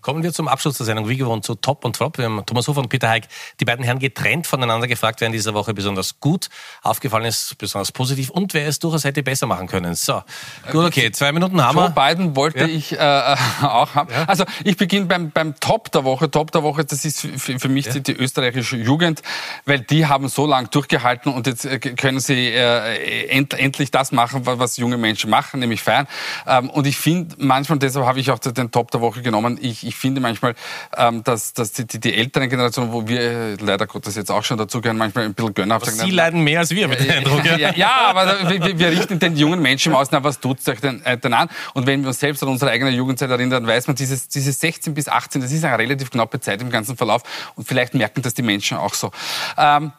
Kommen 0.00 0.22
wir 0.22 0.32
zum 0.32 0.48
Abschluss 0.48 0.76
der 0.76 0.86
Sendung, 0.86 1.08
wie 1.08 1.16
gewohnt, 1.16 1.44
zu 1.44 1.54
Top 1.54 1.84
und 1.84 1.96
Flop. 1.96 2.18
Wir 2.18 2.24
haben 2.26 2.44
Thomas 2.46 2.68
Hofer 2.68 2.80
und 2.80 2.88
Peter 2.88 3.08
Heik, 3.08 3.28
die 3.60 3.64
beiden 3.64 3.84
Herren 3.84 3.98
getrennt 3.98 4.46
voneinander 4.46 4.86
gefragt, 4.86 5.20
wer 5.20 5.26
in 5.26 5.32
dieser 5.32 5.54
Woche 5.54 5.74
besonders 5.74 6.20
gut 6.20 6.48
aufgefallen 6.82 7.26
ist, 7.26 7.58
besonders 7.58 7.92
positiv 7.92 8.30
und 8.30 8.54
wer 8.54 8.66
es 8.66 8.78
durchaus 8.78 9.04
hätte 9.04 9.22
besser 9.22 9.46
machen 9.46 9.66
können. 9.66 9.94
So, 9.94 10.22
gut, 10.70 10.86
okay, 10.86 11.10
zwei 11.12 11.32
Minuten 11.32 11.62
haben 11.62 11.76
wir. 11.76 11.86
Joe 11.86 11.90
Biden 11.90 12.36
wollte 12.36 12.60
ja. 12.60 12.66
ich 12.66 12.92
äh, 12.92 12.96
auch 13.62 13.94
haben. 13.94 14.10
Ja. 14.10 14.24
Also 14.24 14.44
ich 14.64 14.76
beginne 14.76 15.06
beim, 15.06 15.30
beim 15.30 15.58
Top 15.60 15.92
der 15.92 16.04
Woche. 16.04 16.30
Top 16.30 16.50
der 16.52 16.62
Woche, 16.62 16.84
das 16.84 17.04
ist 17.04 17.20
für, 17.20 17.58
für 17.58 17.68
mich 17.68 17.86
ja. 17.86 17.92
die, 17.92 18.02
die, 18.02 18.12
österreichische 18.12 18.76
Jugend, 18.76 19.22
weil 19.66 19.80
die 19.80 20.06
haben 20.06 20.28
so 20.28 20.46
lange 20.46 20.68
durchgehalten 20.68 21.32
und 21.32 21.46
jetzt 21.46 21.64
äh, 21.64 21.78
können 21.78 22.20
sie 22.20 22.48
äh, 22.48 23.26
end, 23.28 23.54
endlich 23.54 23.90
das 23.90 24.12
machen, 24.12 24.42
was 24.44 24.76
junge 24.76 24.96
Menschen 24.96 25.30
machen, 25.30 25.60
nämlich 25.60 25.82
feiern. 25.82 26.06
Ähm, 26.46 26.70
und 26.70 26.86
ich 26.86 26.96
finde 26.96 27.36
manchmal, 27.38 27.78
deshalb 27.78 28.06
habe 28.06 28.20
ich 28.20 28.30
auch 28.30 28.38
den 28.38 28.70
Top 28.70 28.90
der 28.90 29.00
Woche 29.00 29.22
genommen, 29.22 29.58
ich, 29.60 29.86
ich 29.90 29.96
finde 29.96 30.20
manchmal, 30.20 30.54
ähm, 30.96 31.22
dass, 31.24 31.52
dass 31.52 31.72
die, 31.72 31.86
die, 31.86 31.98
die 31.98 32.14
älteren 32.14 32.48
Generationen, 32.48 32.92
wo 32.92 33.06
wir 33.08 33.56
leider 33.58 33.86
Gottes 33.86 34.14
jetzt 34.14 34.30
auch 34.30 34.44
schon 34.44 34.56
dazugehören, 34.56 34.96
manchmal 34.96 35.24
ein 35.24 35.34
bisschen 35.34 35.52
gönnerhaft 35.52 35.86
sagen. 35.86 35.98
Sie 35.98 36.10
leiden 36.10 36.42
mehr 36.42 36.60
als 36.60 36.70
wir 36.70 36.86
mit 36.88 37.00
dem 37.00 37.10
Eindruck. 37.10 37.44
Ja, 37.44 37.56
ja, 37.56 37.74
ja 37.74 37.96
aber 38.06 38.48
wir, 38.48 38.78
wir, 38.78 38.90
richten 38.90 39.18
den 39.18 39.36
jungen 39.36 39.60
Menschen 39.60 39.92
aus, 39.94 40.10
na, 40.10 40.22
was 40.22 40.40
tut 40.40 40.60
es 40.60 40.68
euch 40.68 40.80
denn, 40.80 41.04
äh, 41.04 41.18
denn, 41.18 41.34
an? 41.34 41.48
Und 41.74 41.86
wenn 41.86 42.02
wir 42.02 42.08
uns 42.08 42.20
selbst 42.20 42.42
an 42.42 42.48
unsere 42.48 42.70
eigene 42.70 42.90
Jugendzeit 42.90 43.30
erinnern, 43.30 43.64
dann 43.64 43.66
weiß 43.66 43.88
man, 43.88 43.96
dieses, 43.96 44.28
dieses 44.28 44.60
16 44.60 44.94
bis 44.94 45.08
18, 45.08 45.42
das 45.42 45.50
ist 45.50 45.64
eine 45.64 45.76
relativ 45.76 46.10
knappe 46.10 46.40
Zeit 46.40 46.62
im 46.62 46.70
ganzen 46.70 46.96
Verlauf 46.96 47.22
und 47.56 47.66
vielleicht 47.66 47.94
merken 47.94 48.22
das 48.22 48.34
die 48.34 48.42
Menschen 48.42 48.78
auch 48.78 48.94
so. 48.94 49.10
Ähm, 49.58 49.92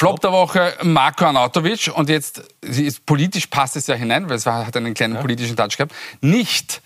Flop 0.00 0.18
der 0.20 0.32
Woche 0.32 0.72
Marko 0.82 1.26
Arnautovic 1.26 1.90
und 1.94 2.08
jetzt 2.08 2.42
ist, 2.62 3.04
politisch 3.04 3.48
passt 3.48 3.76
es 3.76 3.86
ja 3.86 3.94
hinein, 3.94 4.30
weil 4.30 4.36
es 4.36 4.46
hat 4.46 4.74
einen 4.74 4.94
kleinen 4.94 5.16
ja. 5.16 5.20
politischen 5.20 5.56
Touch 5.56 5.76
gehabt. 5.76 5.94
Nicht 6.22 6.80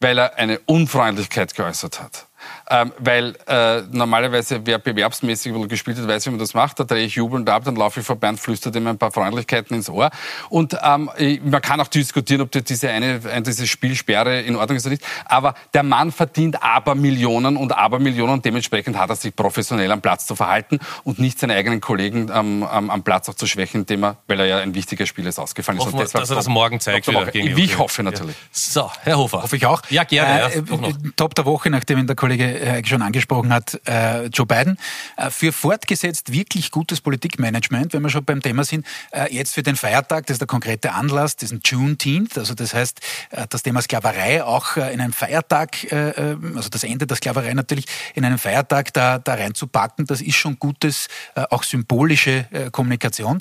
weil 0.00 0.18
er 0.18 0.36
eine 0.36 0.58
Unfreundlichkeit 0.66 1.54
geäußert 1.54 2.00
hat. 2.00 2.26
Ähm, 2.68 2.92
weil 2.98 3.34
äh, 3.46 3.82
normalerweise, 3.92 4.60
wer 4.64 4.78
bewerbsmäßig 4.78 5.52
gespielt 5.68 5.98
hat, 5.98 6.08
weiß, 6.08 6.26
wie 6.26 6.30
man 6.30 6.40
das 6.40 6.52
macht. 6.54 6.80
Da 6.80 6.84
drehe 6.84 7.04
ich 7.04 7.14
jubelnd 7.14 7.48
ab, 7.48 7.62
dann 7.64 7.76
laufe 7.76 8.00
ich 8.00 8.06
vorbei 8.06 8.28
und 8.28 8.40
flüstere 8.40 8.76
ihm 8.76 8.88
ein 8.88 8.98
paar 8.98 9.12
Freundlichkeiten 9.12 9.76
ins 9.76 9.88
Ohr. 9.88 10.10
Und 10.48 10.76
ähm, 10.82 11.10
man 11.44 11.62
kann 11.62 11.80
auch 11.80 11.86
diskutieren, 11.86 12.40
ob 12.40 12.50
diese 12.50 12.90
eine, 12.90 13.20
diese 13.42 13.66
Spielsperre 13.66 14.40
in 14.40 14.56
Ordnung 14.56 14.78
ist 14.78 14.86
oder 14.86 14.94
nicht. 14.94 15.04
Aber 15.26 15.54
der 15.74 15.84
Mann 15.84 16.10
verdient 16.10 16.62
aber 16.62 16.96
Millionen 16.96 17.56
und 17.56 17.72
aber 17.72 18.00
Millionen 18.00 18.34
und 18.34 18.44
dementsprechend 18.44 18.98
hat 18.98 19.10
er 19.10 19.16
sich 19.16 19.34
professionell 19.34 19.92
am 19.92 20.00
Platz 20.00 20.26
zu 20.26 20.34
verhalten 20.34 20.80
und 21.04 21.20
nicht 21.20 21.38
seine 21.38 21.54
eigenen 21.54 21.80
Kollegen 21.80 22.30
ähm, 22.34 22.64
am 22.64 23.02
Platz 23.04 23.28
auch 23.28 23.34
zu 23.34 23.46
schwächen, 23.46 23.82
indem 23.82 24.04
er, 24.04 24.16
weil 24.26 24.40
er 24.40 24.46
ja 24.46 24.58
ein 24.58 24.74
wichtiger 24.74 25.06
Spieler 25.06 25.28
ist, 25.28 25.38
ausgefallen 25.38 25.78
ist. 25.78 25.86
Hoffen 25.86 26.00
und 26.00 26.14
dass 26.14 26.30
er 26.30 26.36
das 26.36 26.48
morgen 26.48 26.80
zeigt. 26.80 27.06
Wieder 27.06 27.26
gegen 27.26 27.56
ich 27.56 27.78
hoffe 27.78 28.02
natürlich. 28.02 28.36
Ja. 28.36 28.42
So, 28.52 28.90
Herr 29.02 29.18
Hofer. 29.18 29.42
Hoffe 29.42 29.56
ich 29.56 29.66
auch. 29.66 29.82
Ja, 29.88 30.04
gerne. 30.04 30.52
Äh, 30.52 30.58
ja, 30.58 30.88
Top 31.16 31.34
der 31.34 31.44
Woche, 31.44 31.70
nachdem 31.70 31.98
ihn 31.98 32.06
der 32.06 32.16
Kollege 32.16 32.55
äh, 32.56 32.84
schon 32.84 33.02
angesprochen 33.02 33.52
hat, 33.52 33.80
äh, 33.86 34.26
Joe 34.26 34.46
Biden. 34.46 34.78
Äh, 35.16 35.30
für 35.30 35.52
fortgesetzt 35.52 36.32
wirklich 36.32 36.70
gutes 36.70 37.00
Politikmanagement, 37.00 37.92
wenn 37.92 38.02
wir 38.02 38.10
schon 38.10 38.24
beim 38.24 38.42
Thema 38.42 38.64
sind, 38.64 38.86
jetzt 39.30 39.54
für 39.54 39.62
den 39.62 39.76
Feiertag, 39.76 40.26
das 40.26 40.34
ist 40.34 40.40
der 40.40 40.46
konkrete 40.46 40.92
Anlass, 40.92 41.36
diesen 41.36 41.60
Juneteenth, 41.64 42.38
also 42.38 42.54
das 42.54 42.74
heißt, 42.74 43.00
das 43.48 43.62
Thema 43.62 43.80
Sklaverei 43.82 44.42
auch 44.42 44.76
in 44.76 45.00
einem 45.00 45.12
Feiertag, 45.12 45.76
also 45.92 46.68
das 46.68 46.84
Ende 46.84 47.06
der 47.06 47.16
Sklaverei 47.16 47.54
natürlich, 47.54 47.86
in 48.14 48.24
einem 48.24 48.38
Feiertag 48.38 48.92
da, 48.92 49.18
da 49.18 49.34
reinzupacken, 49.34 50.06
das 50.06 50.20
ist 50.20 50.36
schon 50.36 50.58
gutes, 50.58 51.08
auch 51.50 51.62
symbolische 51.62 52.46
Kommunikation. 52.72 53.40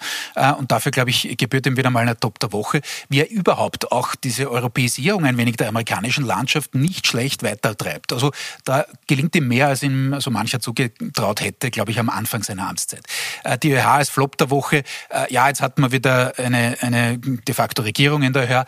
Und 0.57 0.71
dafür, 0.71 0.91
glaube 0.91 1.09
ich, 1.09 1.35
gebührt 1.37 1.65
ihm 1.65 1.77
wieder 1.77 1.89
mal 1.89 2.01
eine 2.01 2.17
Top 2.17 2.39
der 2.39 2.51
Woche, 2.51 2.81
wie 3.09 3.19
er 3.19 3.29
überhaupt 3.29 3.91
auch 3.91 4.15
diese 4.15 4.49
Europäisierung 4.49 5.25
ein 5.25 5.37
wenig 5.37 5.57
der 5.57 5.69
amerikanischen 5.69 6.25
Landschaft 6.25 6.75
nicht 6.75 7.07
schlecht 7.07 7.43
weitertreibt. 7.43 8.13
Also 8.13 8.31
da 8.63 8.85
gelingt 9.07 9.35
ihm 9.35 9.47
mehr, 9.47 9.67
als 9.67 9.83
ihm 9.83 10.19
so 10.19 10.31
mancher 10.31 10.59
zugetraut 10.59 11.41
hätte, 11.41 11.71
glaube 11.71 11.91
ich, 11.91 11.99
am 11.99 12.09
Anfang 12.09 12.43
seiner 12.43 12.67
Amtszeit. 12.67 13.05
Äh, 13.43 13.57
die 13.57 13.71
ÖH 13.71 14.01
ist 14.01 14.11
Flop 14.11 14.37
der 14.37 14.49
Woche. 14.49 14.83
Äh, 15.09 15.31
ja, 15.33 15.47
jetzt 15.47 15.61
hat 15.61 15.79
man 15.79 15.91
wieder 15.91 16.37
eine, 16.37 16.77
eine 16.81 17.17
de 17.17 17.55
facto 17.55 17.81
Regierung 17.81 18.23
in 18.23 18.33
der 18.33 18.49
ÖH 18.49 18.65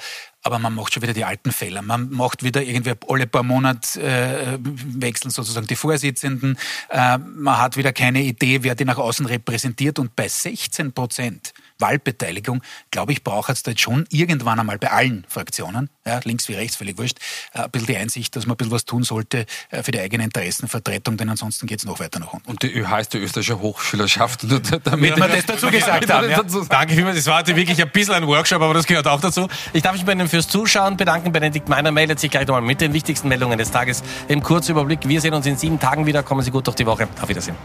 aber 0.48 0.60
man 0.60 0.74
macht 0.76 0.94
schon 0.94 1.04
wieder 1.04 1.14
die 1.14 1.26
alten 1.26 1.52
Fehler. 1.52 1.82
Man 1.82 2.10
macht 2.10 2.42
wieder 2.42 2.64
irgendwie 2.64 2.94
alle 3.10 3.28
paar 3.28 3.44
Monate 3.44 4.02
äh, 4.02 4.58
wechseln 4.62 5.30
sozusagen 5.30 5.68
die 5.68 5.76
Vorsitzenden. 5.76 6.58
Äh, 6.90 7.18
man 7.18 7.58
hat 7.58 7.76
wieder 7.76 7.92
keine 7.92 8.22
Idee, 8.22 8.64
wer 8.64 8.74
die 8.74 8.86
nach 8.86 8.98
außen 8.98 9.26
repräsentiert. 9.26 10.00
Und 10.00 10.16
bei 10.16 10.30
16 10.30 10.94
Prozent 10.94 11.54
Wahlbeteiligung, 11.80 12.62
glaube 12.92 13.12
ich, 13.12 13.24
braucht 13.24 13.50
es 13.50 13.64
da 13.64 13.72
jetzt 13.72 13.82
schon 13.82 14.06
irgendwann 14.10 14.60
einmal 14.60 14.78
bei 14.78 14.92
allen 14.92 15.26
Fraktionen, 15.28 15.90
ja, 16.06 16.20
links 16.24 16.48
wie 16.48 16.54
rechts, 16.54 16.76
völlig 16.76 16.98
wurscht, 16.98 17.20
äh, 17.54 17.64
ein 17.64 17.72
bisschen 17.72 17.88
die 17.88 17.98
Einsicht, 17.98 18.36
dass 18.36 18.46
man 18.46 18.56
ein 18.56 18.58
bisschen 18.58 18.72
was 18.72 18.86
tun 18.86 19.04
sollte 19.04 19.46
äh, 19.70 19.84
für 19.84 19.92
die 19.92 20.00
eigene 20.00 20.24
Interessenvertretung, 20.24 21.18
denn 21.18 21.30
ansonsten 21.30 21.68
geht 21.68 21.80
es 21.80 21.86
noch 21.86 22.00
weiter 22.00 22.20
nach 22.20 22.34
unten. 22.34 22.50
Und 22.50 22.64
die 22.64 22.74
ÖH 22.74 23.00
ist 23.00 23.14
die 23.14 23.20
österreichische 23.20 23.60
Hochschülerschaft. 23.60 24.44
Damit 24.84 25.16
wir 25.16 25.28
das 25.28 25.46
dazu 25.46 25.70
gesagt 25.70 26.10
haben. 26.10 26.30
Ja. 26.30 26.44
Danke 26.70 26.94
vielmals. 26.94 27.18
Das 27.18 27.26
war 27.28 27.40
heute 27.40 27.56
wirklich 27.56 27.82
ein 27.82 27.90
bisschen 27.90 28.16
ein 28.16 28.28
Workshop, 28.28 28.62
aber 28.62 28.74
das 28.74 28.86
gehört 28.86 29.08
auch 29.08 29.22
dazu. 29.22 29.48
Ich 29.74 29.84
darf 29.84 29.94
mich 29.94 30.06
bei 30.06 30.14
Ihnen 30.14 30.28
fürs 30.28 30.48
Zuschauen 30.48 30.98
bedanken. 30.98 31.32
Benedikt 31.32 31.70
Meiner 31.70 31.92
meldet 31.92 32.20
sich 32.20 32.32
gleich 32.32 32.48
nochmal 32.48 32.62
mit 32.62 32.82
den 32.82 32.94
wichtigsten 32.94 33.28
Meldungen 33.28 33.58
des 33.58 33.72
Tages 33.72 34.04
im 34.28 34.42
Kurzüberblick. 34.42 35.08
Wir 35.08 35.22
sehen 35.22 35.34
uns 35.34 35.46
in 35.46 35.58
sieben 35.58 35.80
Tagen 35.80 36.06
wieder. 36.06 36.24
Kommen 36.24 36.42
Sie 36.42 36.52
gut 36.52 36.68
durch 36.68 36.76
die 36.76 36.86
Woche. 36.86 37.08
Auf 37.22 37.30
Wiedersehen. 37.30 37.56